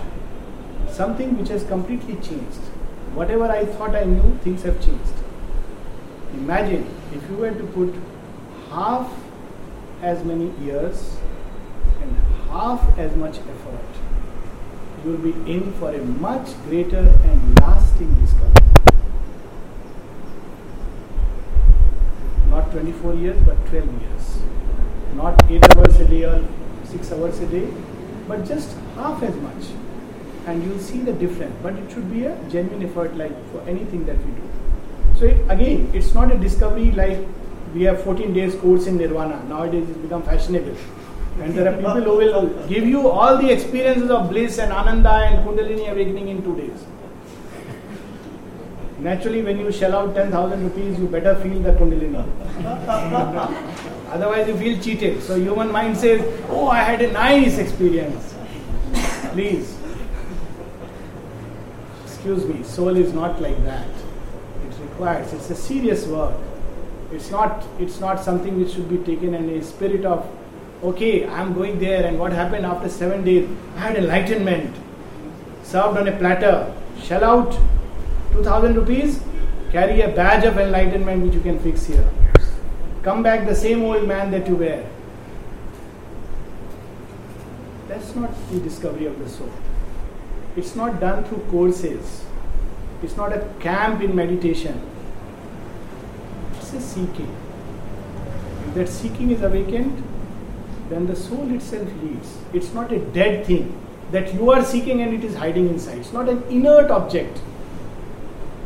[0.91, 2.60] Something which has completely changed.
[3.13, 5.13] Whatever I thought I knew, things have changed.
[6.34, 7.93] Imagine if you were to put
[8.69, 9.12] half
[10.02, 11.17] as many years
[12.51, 13.99] half as much effort,
[15.03, 18.67] you will be in for a much greater and lasting discovery.
[22.49, 24.39] Not 24 years, but 12 years.
[25.15, 26.45] Not 8 hours a day or
[26.83, 27.67] 6 hours a day,
[28.27, 29.71] but just half as much.
[30.45, 31.55] And you'll see the difference.
[31.63, 34.49] But it should be a genuine effort, like for anything that we do.
[35.19, 37.19] So, it, again, it's not a discovery like
[37.73, 39.41] we have 14 days course in Nirvana.
[39.47, 40.75] Nowadays, it's become fashionable.
[41.39, 45.12] And there are people who will give you all the experiences of bliss and ananda
[45.12, 46.86] and kundalini awakening in two days.
[49.00, 52.24] Naturally, when you shell out 10,000 rupees, you better feel the kundalini.
[54.12, 55.24] Otherwise, you feel cheated.
[55.24, 58.36] So, human mind says, Oh, I had a nice experience.
[59.32, 59.76] Please.
[62.06, 63.88] Excuse me, soul is not like that.
[63.88, 66.36] It requires, it's a serious work.
[67.12, 70.30] It's not, it's not something which should be taken in a spirit of
[70.84, 73.50] okay, I'm going there, and what happened after seven days?
[73.76, 74.76] I had enlightenment,
[75.63, 77.60] served on a platter, shell out
[78.34, 79.22] 2000 rupees,
[79.72, 82.08] carry a badge of enlightenment which you can fix here.
[83.04, 84.86] Come back the same old man that you were.
[87.88, 89.52] That's not the discovery of the soul.
[90.56, 92.26] It's not done through courses.
[93.04, 94.82] It's not a camp in meditation.
[96.58, 97.36] It's a seeking.
[98.67, 100.04] If that seeking is awakened,
[100.91, 102.38] then the soul itself leads.
[102.54, 103.77] It's not a dead thing
[104.12, 105.99] that you are seeking and it is hiding inside.
[105.99, 107.39] It's not an inert object.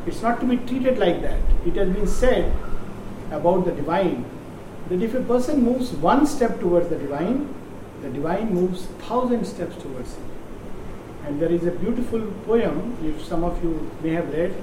[0.07, 1.39] It's not to be treated like that.
[1.65, 2.51] It has been said
[3.31, 4.25] about the divine
[4.89, 7.53] that if a person moves one step towards the divine,
[8.01, 10.23] the divine moves thousand steps towards him.
[11.25, 14.53] And there is a beautiful poem, if some of you may have read,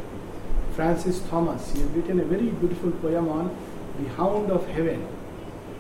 [0.77, 1.73] Francis Thomas.
[1.73, 3.57] He has written a very beautiful poem on
[3.99, 5.07] the hound of heaven.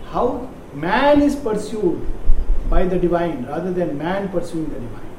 [0.06, 2.06] How man is pursued
[2.70, 5.10] by the divine rather than man pursuing the divine.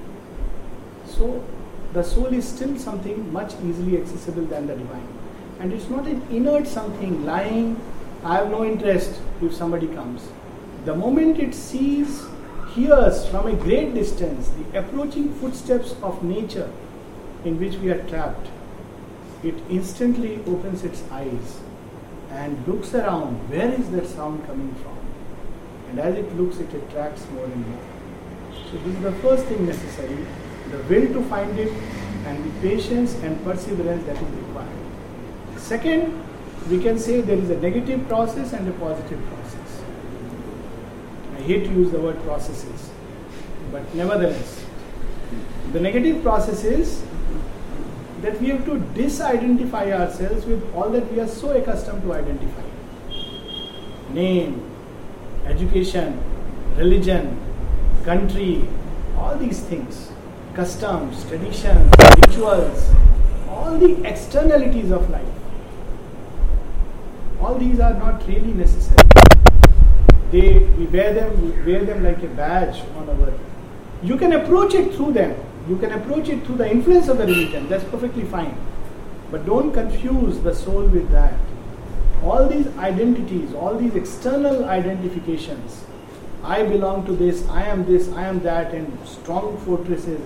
[1.06, 1.44] So
[1.94, 5.08] the soul is still something much easily accessible than the divine.
[5.60, 7.80] And it's not an inert something lying,
[8.24, 10.28] I have no interest if somebody comes.
[10.86, 12.26] The moment it sees,
[12.74, 16.72] hears from a great distance the approaching footsteps of nature
[17.46, 18.48] in which we are trapped,
[19.44, 21.60] it instantly opens its eyes
[22.32, 25.03] and looks around where is that sound coming from
[25.93, 27.79] and as it looks it attracts more and more.
[28.51, 30.25] So this is the first thing necessary
[30.71, 31.71] the will to find it
[32.25, 35.58] and the patience and perseverance that is required.
[35.58, 36.19] Second
[36.69, 39.82] we can say there is a negative process and a positive process.
[41.38, 42.89] I hate to use the word processes
[43.72, 44.65] but nevertheless
[45.74, 47.03] the negative process is
[48.24, 52.63] that we have to disidentify ourselves with all that we are so accustomed to identify
[54.13, 54.72] name,
[55.46, 56.20] education,
[56.76, 57.38] religion,
[58.04, 58.68] country,
[59.18, 60.12] all these things,
[60.54, 62.91] customs, traditions, rituals,
[63.50, 65.26] all the externalities of life.
[67.39, 69.10] All these are not really necessary.
[70.32, 73.34] They we wear them, we wear them like a badge on our.
[74.02, 75.36] You can approach it through them.
[75.68, 77.70] You can approach it through the influence of the religion.
[77.70, 78.58] That's perfectly fine.
[79.32, 81.34] But don't confuse the soul with that.
[82.24, 85.84] All these identities, all these external identifications,
[86.43, 90.21] I belong to this, I am this, I am that, and strong fortresses,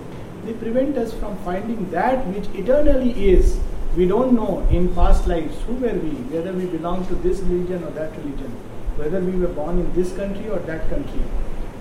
[0.45, 3.59] they prevent us from finding that which eternally is.
[3.95, 7.83] We don't know in past lives who were we, whether we belong to this religion
[7.83, 8.51] or that religion,
[8.95, 11.19] whether we were born in this country or that country,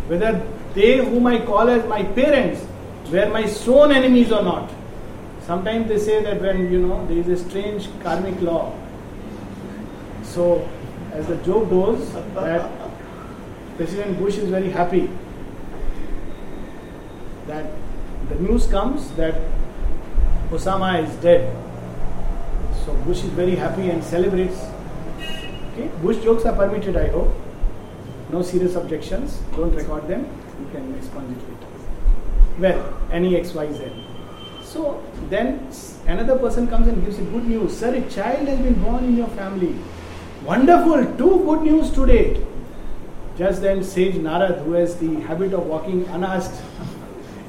[0.08, 2.64] whether they whom I call as my parents
[3.10, 4.70] were my sworn enemies or not.
[5.46, 8.74] Sometimes they say that when you know there is a strange karmic law.
[10.37, 10.68] So,
[11.12, 12.70] as the joke goes, that
[13.78, 15.09] President Bush is very happy
[17.47, 17.64] that
[18.28, 19.41] the news comes that
[20.51, 21.57] Osama is dead.
[22.84, 24.61] So Bush is very happy and celebrates.
[25.72, 27.34] Okay, Bush jokes are permitted, I hope.
[28.30, 29.39] No serious objections.
[29.57, 30.28] Don't record them.
[30.61, 31.66] You can expunge it later.
[32.59, 33.91] Well, any X, Y, Z.
[34.62, 35.70] So then
[36.07, 37.74] another person comes and gives you good news.
[37.74, 39.74] Sir, a child has been born in your family.
[40.47, 42.40] Wonderful, two good news today.
[43.36, 46.62] Just then, sage Narad, who has the habit of walking unasked,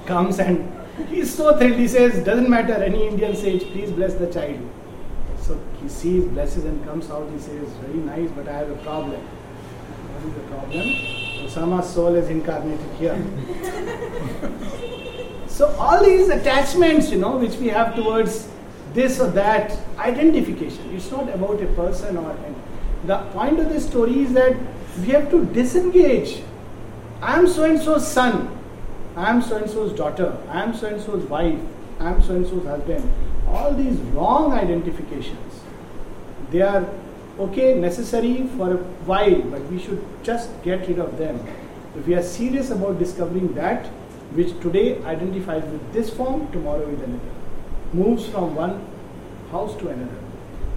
[0.08, 0.68] comes and
[1.08, 1.76] he's so thrilled.
[1.78, 4.68] He says, Doesn't matter, any Indian sage, please bless the child.
[5.39, 7.30] So he sees, blesses, and comes out.
[7.32, 9.22] He says, Very nice, but I have a problem.
[9.22, 10.88] What is the problem?
[11.45, 13.16] Osama's soul is incarnated here.
[15.48, 18.50] so all these attachments, you know, which we have towards
[18.93, 22.56] this or that identification, it's not about a person or an,
[23.06, 24.58] the point of the story is that
[25.00, 26.41] we have to disengage.
[27.22, 28.58] I am so and so's son.
[29.16, 30.38] I am so and so's daughter.
[30.50, 31.60] I am so and so's wife.
[32.00, 33.12] I am so and so's husband.
[33.48, 35.62] All these wrong identifications,
[36.52, 36.88] they are
[37.39, 41.39] okay, necessary for a while, but we should just get rid of them.
[41.98, 43.88] If we are serious about discovering that
[44.34, 47.24] which today identifies with this form, tomorrow with another,
[47.93, 48.86] moves from one
[49.52, 50.26] house to another.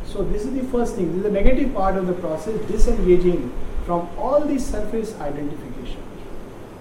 [0.07, 1.09] So, this is the first thing.
[1.09, 3.53] This is the negative part of the process, disengaging
[3.86, 6.03] from all these surface identification.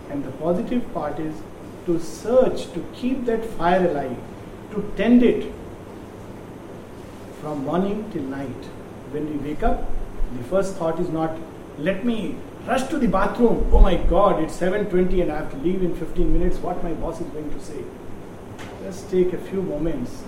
[0.09, 1.36] And the positive part is
[1.86, 4.17] to search, to keep that fire alive,
[4.72, 5.51] to tend it
[7.41, 8.65] from morning till night.
[9.11, 9.86] When we wake up,
[10.38, 11.38] the first thought is not,
[11.78, 12.36] let me
[12.67, 13.70] rush to the bathroom.
[13.74, 16.57] Oh my God, it's 7:20 and I have to leave in 15 minutes.
[16.57, 17.84] What my boss is going to say?
[18.84, 20.24] Just take a few moments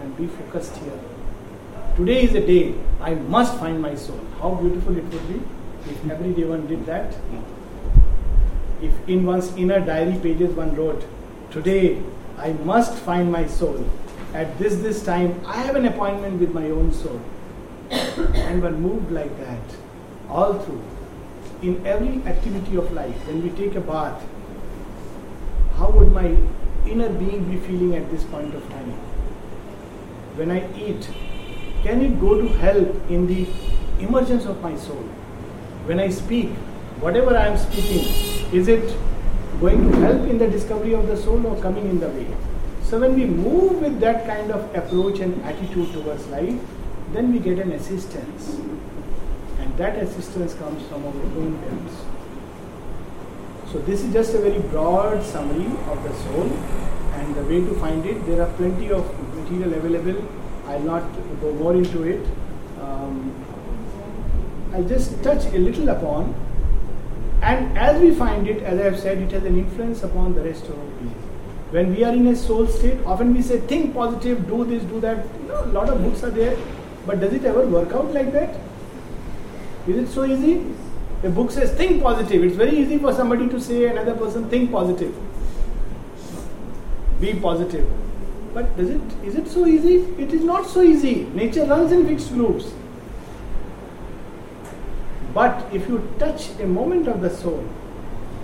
[0.00, 0.98] and be focused here.
[1.96, 4.18] Today is a day I must find my soul.
[4.40, 5.40] How beautiful it would be
[5.88, 7.14] if every day one did that.
[8.82, 11.04] If in one's inner diary pages one wrote,
[11.52, 12.02] Today
[12.36, 13.88] I must find my soul.
[14.32, 17.20] At this this time I have an appointment with my own soul.
[17.90, 19.76] and one moved like that
[20.28, 20.82] all through.
[21.62, 24.20] In every activity of life, when we take a bath,
[25.76, 26.36] how would my
[26.88, 28.90] inner being be feeling at this point of time?
[30.40, 31.08] When I eat,
[31.84, 33.46] can it go to help in the
[34.00, 35.04] emergence of my soul?
[35.88, 36.48] When I speak,
[37.06, 38.06] whatever I am speaking,
[38.52, 38.96] is it
[39.60, 42.26] going to help in the discovery of the soul or coming in the way?
[42.84, 46.58] So when we move with that kind of approach and attitude towards life,
[47.12, 48.48] then we get an assistance.
[49.58, 52.00] And that assistance comes from our own depths.
[53.72, 56.50] So this is just a very broad summary of the soul
[57.20, 58.24] and the way to find it.
[58.24, 59.04] There are plenty of
[59.34, 60.26] material available.
[60.66, 61.02] I'll not
[61.40, 62.26] go more into it.
[62.80, 63.34] Um,
[64.72, 66.34] I'll just touch a little upon.
[67.42, 70.42] And as we find it, as I have said, it has an influence upon the
[70.42, 71.14] rest of our being.
[71.70, 75.00] When we are in a soul state, often we say, think positive, do this, do
[75.00, 75.26] that.
[75.42, 76.56] You know, a lot of books are there,
[77.06, 78.56] but does it ever work out like that?
[79.86, 80.64] Is it so easy?
[81.22, 82.44] A book says, think positive.
[82.44, 85.14] It's very easy for somebody to say another person, think positive.
[87.20, 87.90] Be positive.
[88.54, 89.96] But does it is it so easy?
[90.24, 91.24] It is not so easy.
[91.34, 92.72] Nature runs in fixed grooves.
[95.34, 97.64] But if you touch a moment of the soul,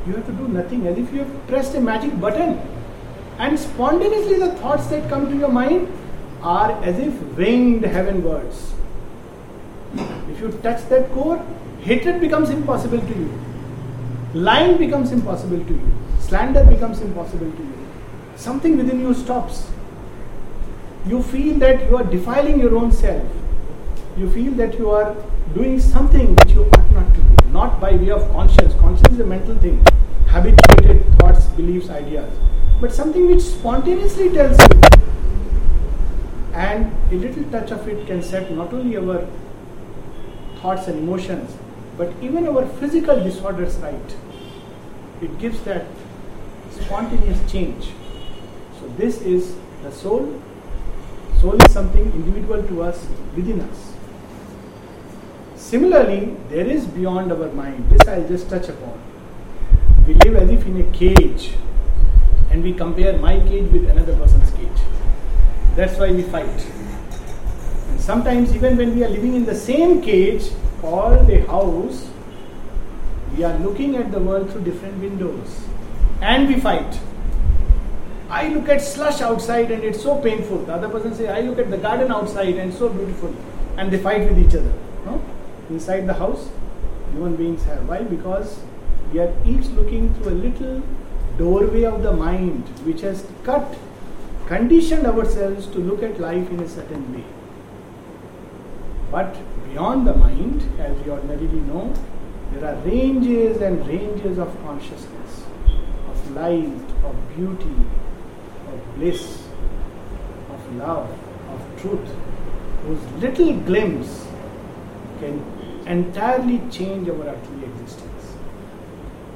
[0.07, 2.61] you have to do nothing as if you have pressed a magic button.
[3.39, 5.89] And spontaneously the thoughts that come to your mind
[6.43, 8.73] are as if winged heavenwards.
[9.95, 11.39] If you touch that core,
[11.81, 13.41] hatred becomes impossible to you.
[14.35, 15.93] Lying becomes impossible to you.
[16.21, 17.89] Slander becomes impossible to you.
[18.37, 19.67] Something within you stops.
[21.07, 23.26] You feel that you are defiling your own self.
[24.16, 25.16] You feel that you are
[25.55, 28.74] doing something which you ought not to do, not by way of conscience.
[28.74, 29.84] Conscience is a mental thing,
[30.26, 32.30] habituated thoughts, beliefs, ideas,
[32.80, 34.80] but something which spontaneously tells you.
[36.53, 39.26] And a little touch of it can set not only our
[40.61, 41.57] thoughts and emotions,
[41.96, 44.16] but even our physical disorders right.
[45.22, 45.86] It gives that
[46.70, 47.90] spontaneous change.
[48.78, 50.40] So, this is the soul.
[51.41, 53.95] Soul is something individual to us, within us.
[55.57, 57.88] Similarly, there is beyond our mind.
[57.88, 59.01] This I'll just touch upon.
[60.07, 61.55] We live as if in a cage
[62.51, 64.82] and we compare my cage with another person's cage.
[65.76, 66.66] That's why we fight.
[67.88, 70.51] And sometimes, even when we are living in the same cage
[70.82, 72.11] or the house,
[73.34, 75.62] we are looking at the world through different windows
[76.20, 77.01] and we fight.
[78.31, 80.59] I look at slush outside and it's so painful.
[80.59, 83.35] The other person says, I look at the garden outside and so beautiful.
[83.76, 84.72] And they fight with each other.
[85.05, 85.20] No?
[85.68, 86.49] Inside the house,
[87.12, 87.89] human beings have.
[87.89, 88.03] Why?
[88.03, 88.61] Because
[89.12, 90.83] we are each looking through a little
[91.39, 93.76] doorway of the mind which has cut,
[94.47, 97.24] conditioned ourselves to look at life in a certain way.
[99.11, 99.37] But
[99.68, 101.93] beyond the mind, as we ordinarily know,
[102.53, 105.45] there are ranges and ranges of consciousness,
[106.09, 107.74] of light, of beauty,
[109.01, 109.42] bliss,
[110.51, 111.09] of love,
[111.48, 112.09] of truth,
[112.84, 114.26] whose little glimpse
[115.20, 115.42] can
[115.86, 118.34] entirely change our earthly existence.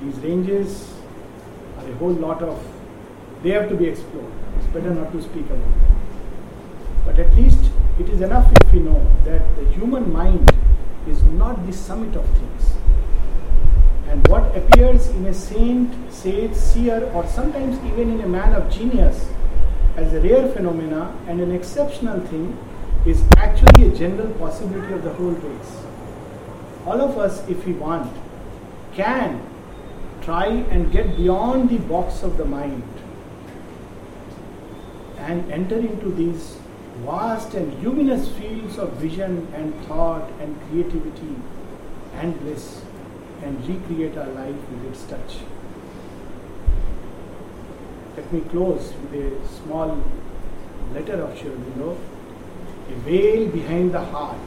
[0.03, 0.95] These ranges
[1.79, 2.63] are a whole lot of,
[3.43, 4.33] they have to be explored.
[4.59, 5.97] It's better not to speak about them.
[7.07, 10.51] But at least it is enough if we know that the human mind
[11.09, 12.73] is not the summit of things.
[14.09, 18.71] And what appears in a saint, sage, seer, or sometimes even in a man of
[18.71, 19.27] genius
[19.97, 22.57] as a rare phenomena and an exceptional thing
[23.07, 25.83] is actually a general possibility of the whole race.
[26.87, 28.15] All of us, if we want,
[28.95, 29.41] can
[30.21, 32.83] try and get beyond the box of the mind
[35.19, 36.57] and enter into these
[37.05, 41.37] vast and luminous fields of vision and thought and creativity
[42.15, 42.83] and bliss
[43.43, 45.39] and recreate our life with its touch.
[48.25, 50.03] Let me close with a small
[50.95, 51.99] letter of Aurobindo,
[52.89, 54.41] a veil behind the heart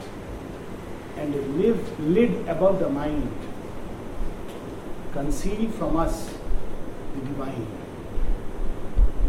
[1.16, 3.30] and a live, lid above the mind
[5.12, 6.28] conceal from us
[7.14, 7.66] the divine.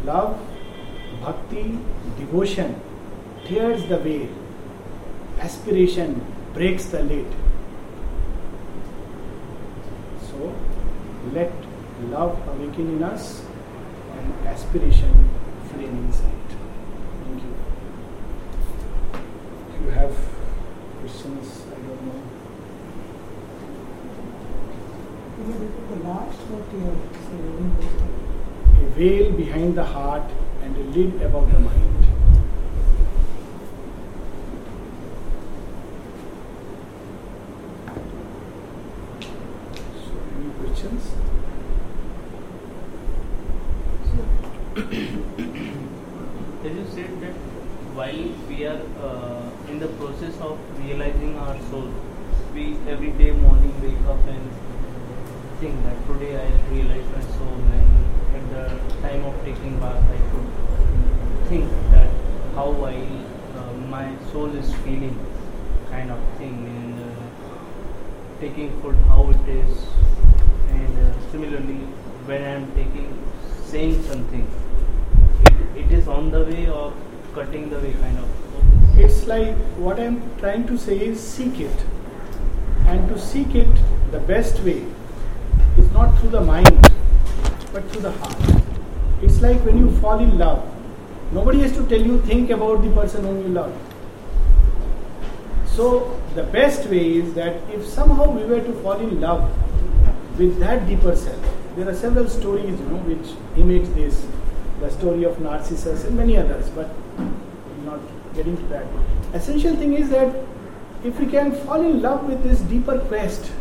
[0.04, 0.40] Love,
[1.22, 1.78] bhakti,
[2.18, 2.82] devotion
[3.46, 4.30] tears the veil,
[5.40, 6.26] aspiration
[6.56, 7.28] breaks the lid.
[10.28, 10.56] So
[11.34, 11.52] let
[12.10, 13.44] love awaken in us
[14.20, 15.30] and aspiration
[15.70, 16.50] flame inside.
[17.24, 17.54] Thank you.
[19.70, 20.16] If you have
[21.00, 22.22] questions, I don't know.
[25.90, 27.70] The last what you are saying.
[28.82, 30.30] A veil behind the heart
[30.64, 32.06] and a lid above the mind.
[39.96, 41.04] So, any questions?
[44.80, 47.34] As you said that
[47.98, 51.90] while we are uh, in the process of realizing our soul,
[52.54, 54.52] we every day morning wake up and
[55.60, 57.90] think that today I realize my soul and
[58.38, 58.64] at the
[59.02, 60.50] time of taking bath I could
[61.50, 62.10] think that
[62.70, 62.96] how I
[63.60, 65.18] uh, my soul is feeling
[65.90, 69.86] kind of thing and uh, taking food how it is
[70.70, 71.80] and uh, similarly
[72.30, 73.08] when I am taking
[73.66, 74.46] saying something
[75.46, 76.94] it, it is on the way of
[77.34, 79.56] cutting the way kind of It's like
[79.88, 81.84] what I'm trying to say is seek it.
[82.86, 84.86] And to seek it, the best way
[85.78, 86.90] is not through the mind,
[87.72, 88.64] but through the heart.
[89.22, 90.79] It's like when you fall in love.
[91.32, 93.74] Nobody has to tell you, think about the person whom you love.
[95.68, 99.50] So, the best way is that if somehow we were to fall in love
[100.38, 101.40] with that deeper self,
[101.76, 104.26] there are several stories, you know, which image this.
[104.80, 106.90] The story of Narcissus and many others, but
[107.86, 108.00] not
[108.34, 108.86] getting to that.
[109.34, 110.36] Essential thing is that
[111.04, 113.52] if we can fall in love with this deeper quest,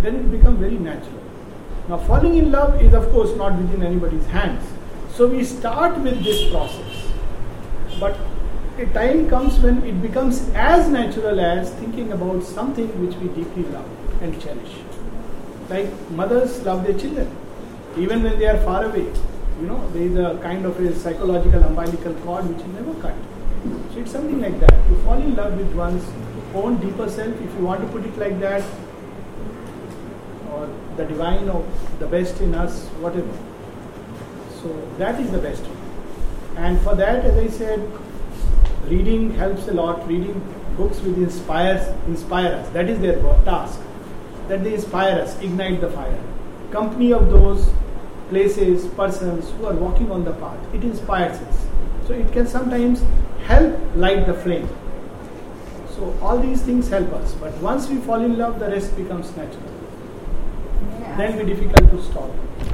[0.00, 1.22] then it becomes very natural.
[1.88, 4.64] Now, falling in love is, of course, not within anybody's hands.
[5.12, 6.93] So, we start with this process.
[8.00, 8.16] But
[8.78, 13.62] a time comes when it becomes as natural as thinking about something which we deeply
[13.64, 13.88] love
[14.20, 14.74] and cherish.
[15.68, 17.30] Like mothers love their children,
[17.96, 19.06] even when they are far away.
[19.60, 23.14] You know, there is a kind of a psychological umbilical cord which is never cut.
[23.92, 24.74] So it's something like that.
[24.90, 26.04] You fall in love with one's
[26.54, 28.62] own deeper self, if you want to put it like that,
[30.50, 31.64] or the divine or
[32.00, 33.32] the best in us, whatever.
[34.60, 34.68] So
[34.98, 35.64] that is the best.
[36.56, 37.80] And for that, as I said,
[38.88, 40.06] reading helps a lot.
[40.08, 40.40] Reading
[40.76, 42.68] books which inspires inspire us.
[42.70, 43.80] That is their task.
[44.48, 46.20] That they inspire us, ignite the fire.
[46.70, 47.70] Company of those
[48.28, 51.66] places, persons who are walking on the path, it inspires us.
[52.06, 53.02] So it can sometimes
[53.46, 54.68] help light the flame.
[55.96, 57.32] So all these things help us.
[57.34, 59.62] But once we fall in love, the rest becomes natural.
[61.16, 62.30] Then ask- be difficult to stop.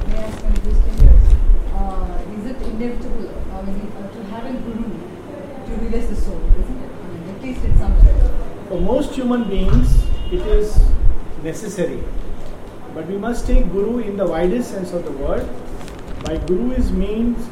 [0.07, 0.93] May I ask one question?
[1.05, 1.35] Yes.
[1.75, 4.89] Uh, is it inevitable I mean, to have a guru
[5.65, 7.35] to realize the soul, isn't it?
[7.35, 8.31] At least somewhere.
[8.67, 10.79] For most human beings, it is
[11.43, 12.03] necessary.
[12.93, 15.47] But we must take Guru in the widest sense of the word.
[16.23, 17.47] By Guru is means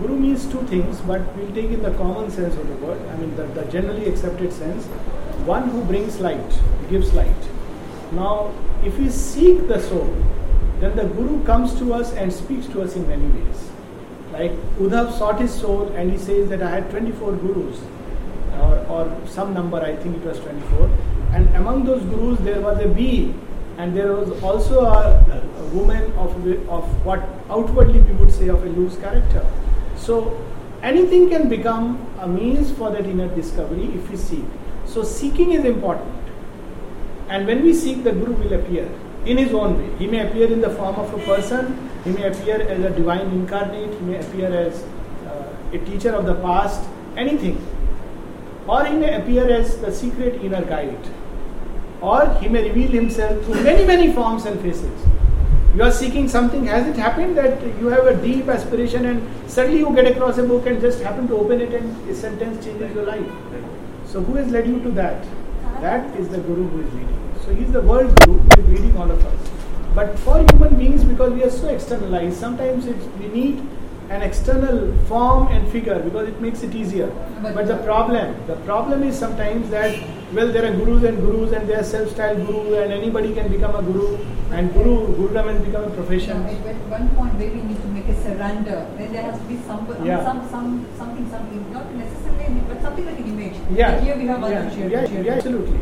[0.00, 3.00] Guru means two things, but we'll take in the common sense of the word.
[3.08, 4.84] I mean the, the generally accepted sense.
[5.46, 6.60] One who brings light,
[6.90, 7.48] gives light.
[8.12, 8.52] Now,
[8.84, 10.14] if we seek the soul,
[10.80, 13.65] then the Guru comes to us and speaks to us in many ways.
[14.38, 17.80] Like Udhav sought his soul and he says that I had 24 gurus
[18.60, 20.90] or, or some number, I think it was 24.
[21.32, 23.34] And among those gurus, there was a bee,
[23.78, 25.18] and there was also a,
[25.58, 26.34] a woman of,
[26.68, 27.20] of what
[27.50, 29.44] outwardly we would say of a loose character.
[29.96, 30.42] So,
[30.82, 34.44] anything can become a means for that inner discovery if we seek.
[34.86, 36.14] So, seeking is important.
[37.28, 38.88] And when we seek, the Guru will appear
[39.24, 39.98] in his own way.
[39.98, 43.26] He may appear in the form of a person, he may appear as a divine
[43.32, 44.84] incarnate, he may appear as
[45.26, 47.56] uh, a teacher of the past, anything.
[48.68, 51.04] Or he may appear as the secret inner guide.
[52.00, 55.06] Or he may reveal himself through many, many forms and faces.
[55.74, 59.80] You are seeking something, has it happened that you have a deep aspiration and suddenly
[59.80, 62.94] you get across a book and just happen to open it and a sentence changes
[62.94, 63.26] your life?
[64.06, 65.26] So, who has led you to that?
[65.80, 67.34] That is the Guru who is leading.
[67.44, 69.55] So, he is the world Guru who is leading all of us.
[69.96, 73.62] But for human beings, because we are so externalized, sometimes it's, we need
[74.10, 77.08] an external form and figure because it makes it easier.
[77.42, 79.96] But- But the problem, the problem is sometimes that
[80.34, 83.74] well, there are gurus and gurus, and they are self-styled guru, and anybody can become
[83.76, 84.18] a guru,
[84.52, 86.42] and guru, gurudom has become a profession.
[86.42, 89.46] No, at one point where we need to make a surrender, where there has to
[89.52, 90.24] be some, Yeah.
[90.28, 93.54] some, some, something, something, not necessarily, but something like an image.
[93.82, 95.78] Yeah, here we have yeah, yeah, yeah, absolutely.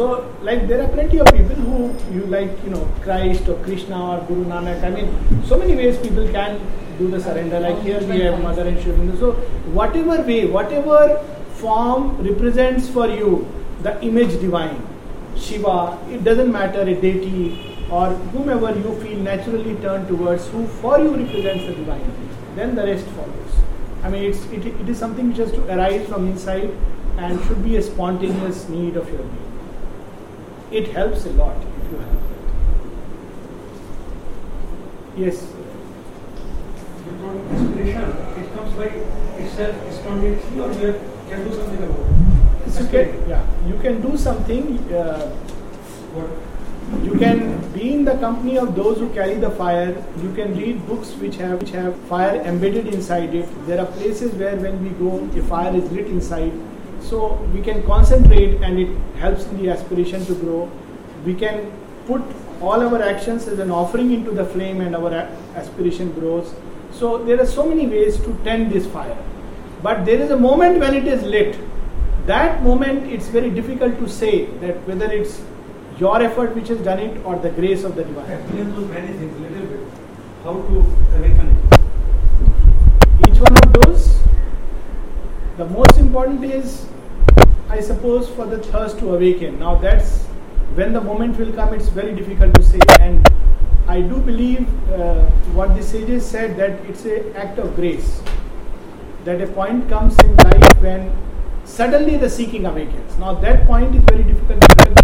[0.00, 1.78] So, like, there are plenty of people who
[2.10, 4.82] you like, you know, Christ or Krishna or Guru Nanak.
[4.82, 5.08] I mean,
[5.44, 6.58] so many ways people can
[6.96, 7.60] do the surrender.
[7.60, 9.18] Like here we have Mother and Aurobindo.
[9.18, 9.32] So,
[9.80, 11.22] whatever way, whatever
[11.56, 13.46] form represents for you
[13.82, 14.80] the image divine,
[15.36, 20.98] Shiva, it doesn't matter, a deity or whomever you feel naturally turned towards, who for
[20.98, 22.10] you represents the divine,
[22.54, 23.60] then the rest follows.
[24.02, 26.70] I mean, it's, it, it is something which has to arise from inside
[27.18, 29.49] and should be a spontaneous need of your being.
[30.70, 32.40] It helps a lot if you have that.
[35.16, 35.40] Yes.
[37.04, 38.04] The problem is inspiration.
[38.42, 38.88] It comes by
[39.44, 41.00] itself spontaneously, or have-
[41.30, 42.80] can do something about it.
[42.80, 44.78] You can, yeah, you can do something.
[44.92, 45.30] Uh,
[46.14, 46.30] What?
[47.04, 47.42] you can
[47.72, 49.90] be in the company of those who carry the fire.
[50.22, 53.52] You can read books which have which have fire embedded inside it.
[53.66, 56.52] There are places where when we go, a fire is lit inside.
[57.02, 60.70] So we can concentrate, and it helps in the aspiration to grow.
[61.24, 61.72] We can
[62.06, 62.22] put
[62.60, 65.12] all our actions as an offering into the flame, and our
[65.54, 66.54] aspiration grows.
[66.92, 69.16] So there are so many ways to tend this fire.
[69.82, 71.58] But there is a moment when it is lit.
[72.26, 75.40] That moment, it's very difficult to say that whether it's
[75.98, 78.28] your effort which has done it or the grace of the divine.
[78.90, 79.80] Many things, little bit.
[80.44, 80.84] How to
[81.16, 81.58] awaken it.
[83.28, 84.18] Each one of those,
[85.60, 86.86] the most important is,
[87.68, 89.58] I suppose, for the thirst to awaken.
[89.58, 90.22] Now, that's
[90.78, 92.80] when the moment will come, it's very difficult to say.
[92.98, 93.28] And
[93.86, 95.26] I do believe uh,
[95.58, 98.22] what the sages said that it's an act of grace.
[99.24, 101.12] That a point comes in life when
[101.66, 103.18] suddenly the seeking awakens.
[103.18, 104.94] Now, that point is very difficult to tell.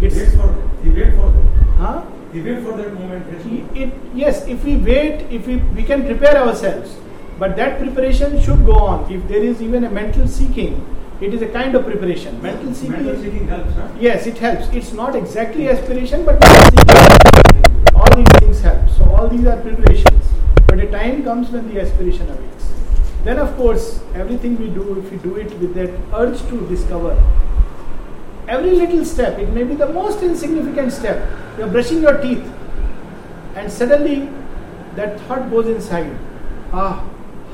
[0.00, 0.82] He It's, wait for that.
[0.82, 1.46] He wait for that.
[1.76, 2.04] huh?
[2.32, 3.76] He wait for that moment.
[3.76, 6.96] it yes if we wait if we we can prepare ourselves
[7.38, 9.12] but that preparation should go on.
[9.12, 10.84] If there is even a mental seeking
[11.20, 12.40] it is a kind of preparation.
[12.42, 13.88] Mental seeking Mental seeking helps, huh?
[13.98, 14.68] yes it helps.
[14.68, 18.88] It's not exactly aspiration but mental seeking all these things help.
[18.90, 20.24] So all these are preparations.
[20.66, 22.72] But a time comes when the aspiration awakes
[23.24, 27.10] then of course everything we do if we do it with that urge to discover
[28.46, 31.28] every little step it may be the most insignificant step
[31.58, 32.44] you're brushing your teeth
[33.56, 34.28] and suddenly
[34.94, 36.16] that thought goes inside.
[36.72, 37.04] Ah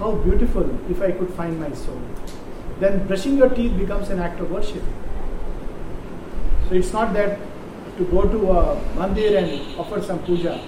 [0.02, 2.00] how beautiful if i could find my soul.
[2.80, 4.82] Then brushing your teeth becomes an act of worship.
[6.68, 7.38] So it's not that
[7.98, 10.60] to go to a mandir and offer some puja.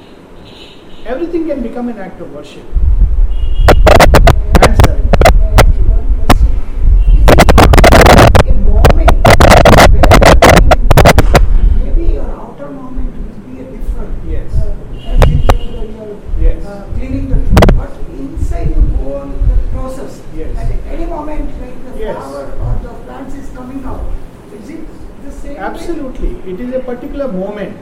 [1.07, 2.64] Everything can become an act of worship
[4.62, 5.11] and surrender
[8.47, 9.11] a moment
[9.91, 14.14] where you are doing it, maybe your outer moment will be a different.
[14.28, 14.55] Yes.
[14.55, 14.76] Uh,
[15.07, 16.64] as if you are- you are, Yes.
[16.66, 17.57] uh, cleaning the room.
[17.76, 20.20] But inside you go on the process.
[20.37, 20.57] Yes.
[20.57, 22.16] At any moment, like the Yes.
[22.16, 23.49] flower or the plants is
[25.45, 27.77] coming out, is it Absolutely, it is a particular moment.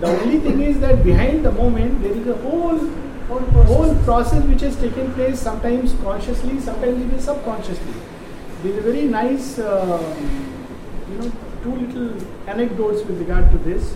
[0.00, 2.78] The only thing is that behind the moment there is a whole
[3.28, 3.66] Whole process.
[3.68, 7.94] whole process which has taken place sometimes consciously, sometimes even subconsciously.
[8.62, 10.00] There is a very nice, um,
[11.10, 13.94] you know, two little anecdotes with regard to this.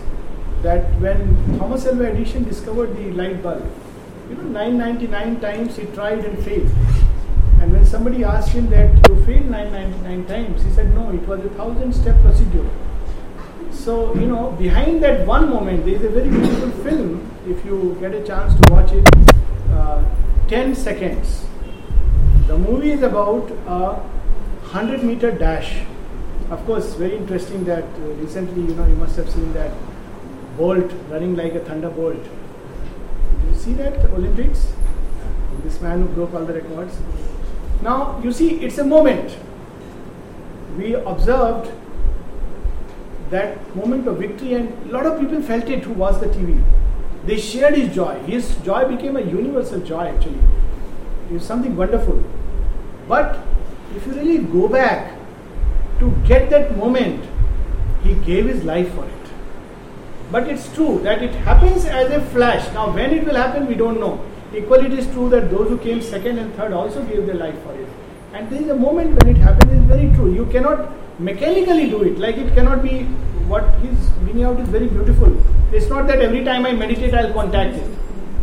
[0.63, 3.65] That when Thomas Alva Edison discovered the light bulb,
[4.29, 6.69] you know, 999 times he tried and failed.
[7.61, 11.45] And when somebody asked him that you failed 999 times, he said, no, it was
[11.45, 12.67] a thousand step procedure.
[13.79, 17.31] So, you know, behind that one moment, there is a very beautiful film.
[17.47, 19.07] If you get a chance to watch it,
[19.71, 20.03] uh,
[20.49, 21.45] 10 seconds.
[22.47, 23.93] The movie is about a
[24.73, 25.81] 100 meter dash.
[26.49, 29.71] Of course, very interesting that uh, recently, you know, you must have seen that
[30.57, 32.21] Bolt running like a thunderbolt.
[32.21, 34.73] Did you see that Olympics?
[35.63, 36.97] This man who broke all the records.
[37.81, 39.37] Now, you see, it's a moment.
[40.77, 41.71] We observed
[43.29, 46.61] that moment of victory, and a lot of people felt it who watched the TV.
[47.25, 48.19] They shared his joy.
[48.23, 50.39] His joy became a universal joy, actually.
[51.29, 52.23] It was something wonderful.
[53.07, 53.39] But
[53.95, 55.13] if you really go back
[55.99, 57.25] to get that moment,
[58.03, 59.13] he gave his life for it.
[60.31, 62.71] But it's true that it happens as a flash.
[62.73, 64.23] Now, when it will happen, we don't know.
[64.55, 67.61] Equally, it is true that those who came second and third also gave their life
[67.63, 67.87] for it.
[68.33, 70.33] And there is a moment when it happens, it's very true.
[70.33, 72.17] You cannot mechanically do it.
[72.17, 73.03] Like it cannot be
[73.53, 75.35] what he's bringing out is very beautiful.
[75.73, 77.89] It's not that every time I meditate, I'll contact it.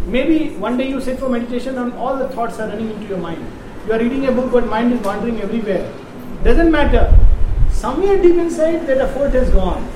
[0.07, 3.18] Maybe one day you sit for meditation and all the thoughts are running into your
[3.18, 3.45] mind.
[3.87, 5.93] You are reading a book, but mind is wandering everywhere.
[6.45, 7.18] Doesn't matter.
[7.70, 9.89] Somewhere deep inside, that effort has gone.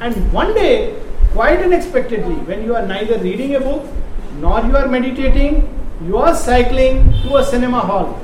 [0.00, 1.00] And one day,
[1.32, 3.86] quite unexpectedly, when you are neither reading a book
[4.40, 5.68] nor you are meditating,
[6.04, 8.20] you are cycling to a cinema hall.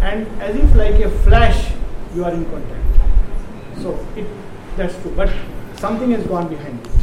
[0.00, 1.72] And as if like a flash,
[2.14, 2.83] you are in contact.
[3.82, 4.26] So it,
[4.76, 5.12] that's true.
[5.16, 5.30] But
[5.76, 6.93] something has gone behind it.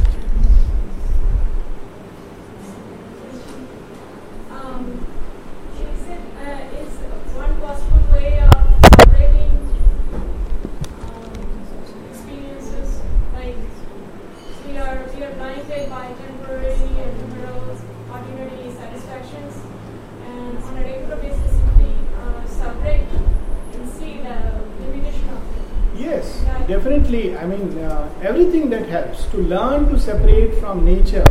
[27.56, 31.24] Mean, uh, everything that helps to learn to separate from nature,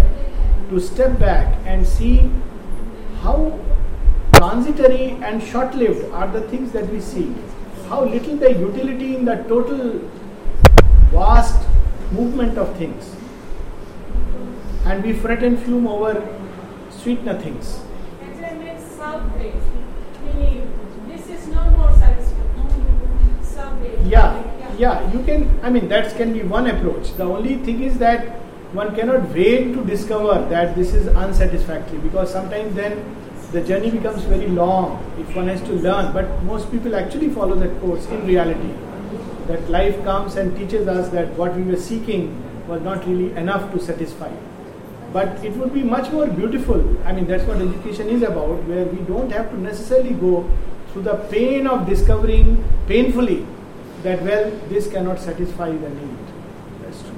[0.69, 2.29] to step back and see
[3.21, 3.59] how
[4.35, 7.33] transitory and short lived are the things that we see,
[7.89, 9.99] how little the utility in the total
[11.11, 11.67] vast
[12.11, 13.15] movement of things.
[14.85, 16.13] And we fret and fume over
[16.89, 17.79] sweet nothings.
[18.23, 19.57] Actually, I mean self-based,
[20.25, 20.73] meaning
[21.07, 23.39] this is no more satisfying.
[23.43, 24.07] Self-based.
[24.81, 27.13] Yeah, you can, I mean, that can be one approach.
[27.13, 28.29] The only thing is that
[28.73, 32.97] one cannot wait to discover that this is unsatisfactory because sometimes then
[33.51, 36.11] the journey becomes very long if one has to learn.
[36.13, 38.73] But most people actually follow that course in reality.
[39.45, 42.33] That life comes and teaches us that what we were seeking
[42.67, 44.33] was not really enough to satisfy.
[45.13, 46.83] But it would be much more beautiful.
[47.05, 50.49] I mean, that's what education is about, where we don't have to necessarily go
[50.91, 53.45] through the pain of discovering painfully
[54.03, 56.17] that, well, this cannot satisfy the need.
[56.81, 57.15] That's true.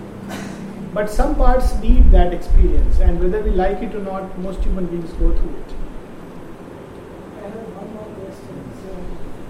[0.93, 4.86] But some parts need that experience, and whether we like it or not, most human
[4.86, 5.73] beings go through it.
[7.38, 8.61] I have one more question.
[8.84, 8.91] So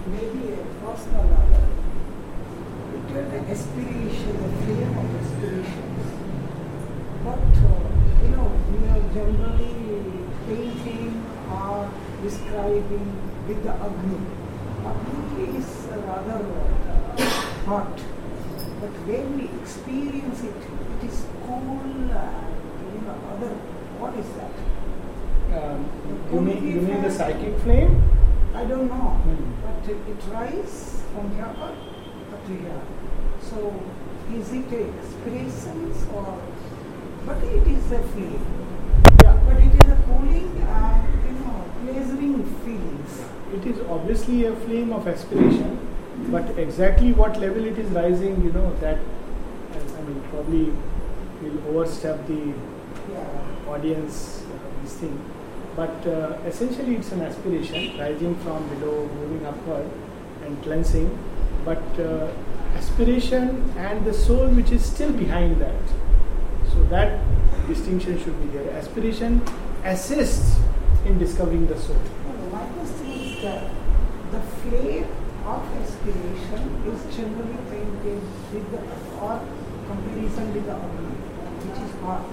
[0.08, 1.60] maybe a personal level.
[3.14, 3.20] The
[3.52, 6.06] aspiration, the flame of aspirations.
[7.22, 7.84] But uh,
[8.24, 9.76] you know, we are generally
[10.48, 13.06] painting or describing
[13.46, 14.18] with the Agni.
[14.82, 16.93] Agni is rather uh,
[17.64, 17.96] hot,
[18.80, 21.80] but when we experience it, it is cool.
[22.10, 22.30] Uh,
[22.94, 23.52] you know, other.
[23.98, 24.54] What is that?
[25.56, 25.86] Um,
[26.32, 28.02] you, mean, you mean the psychic flame?
[28.54, 29.52] I don't know, Hmm.
[29.62, 32.82] but it, it rises from here up to here.
[33.40, 33.72] So
[34.34, 34.84] is it a
[36.14, 36.38] or?
[37.26, 38.44] But it is a flame.
[39.22, 39.38] Yeah.
[39.46, 43.22] But it is a cooling and you know pleasuring feelings.
[43.54, 45.78] It is obviously a flame of aspiration,
[46.30, 48.98] but exactly what level it is rising, you know, that
[49.98, 50.72] I mean, probably
[51.42, 52.40] will overstep the
[53.12, 53.70] Yeah.
[53.72, 55.14] audience uh, this thing.
[55.76, 59.86] But uh, essentially, it's an aspiration rising from below, moving upward,
[60.46, 61.10] and cleansing.
[61.64, 62.28] But uh,
[62.76, 65.94] aspiration and the soul, which is still behind that.
[66.72, 67.18] So that
[67.68, 68.70] distinction should be there.
[68.78, 69.42] Aspiration
[69.84, 70.56] assists
[71.04, 71.96] in discovering the soul.
[72.52, 73.70] My question is that
[74.32, 75.06] the flame
[75.44, 78.22] of aspiration is generally painted
[78.52, 78.80] with the
[79.20, 79.40] or
[79.86, 81.20] comparison with the object,
[81.64, 82.24] which is hot.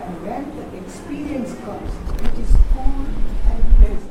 [0.00, 1.90] And when the experience comes,
[2.22, 3.06] it is cool
[3.50, 4.09] and pleasant,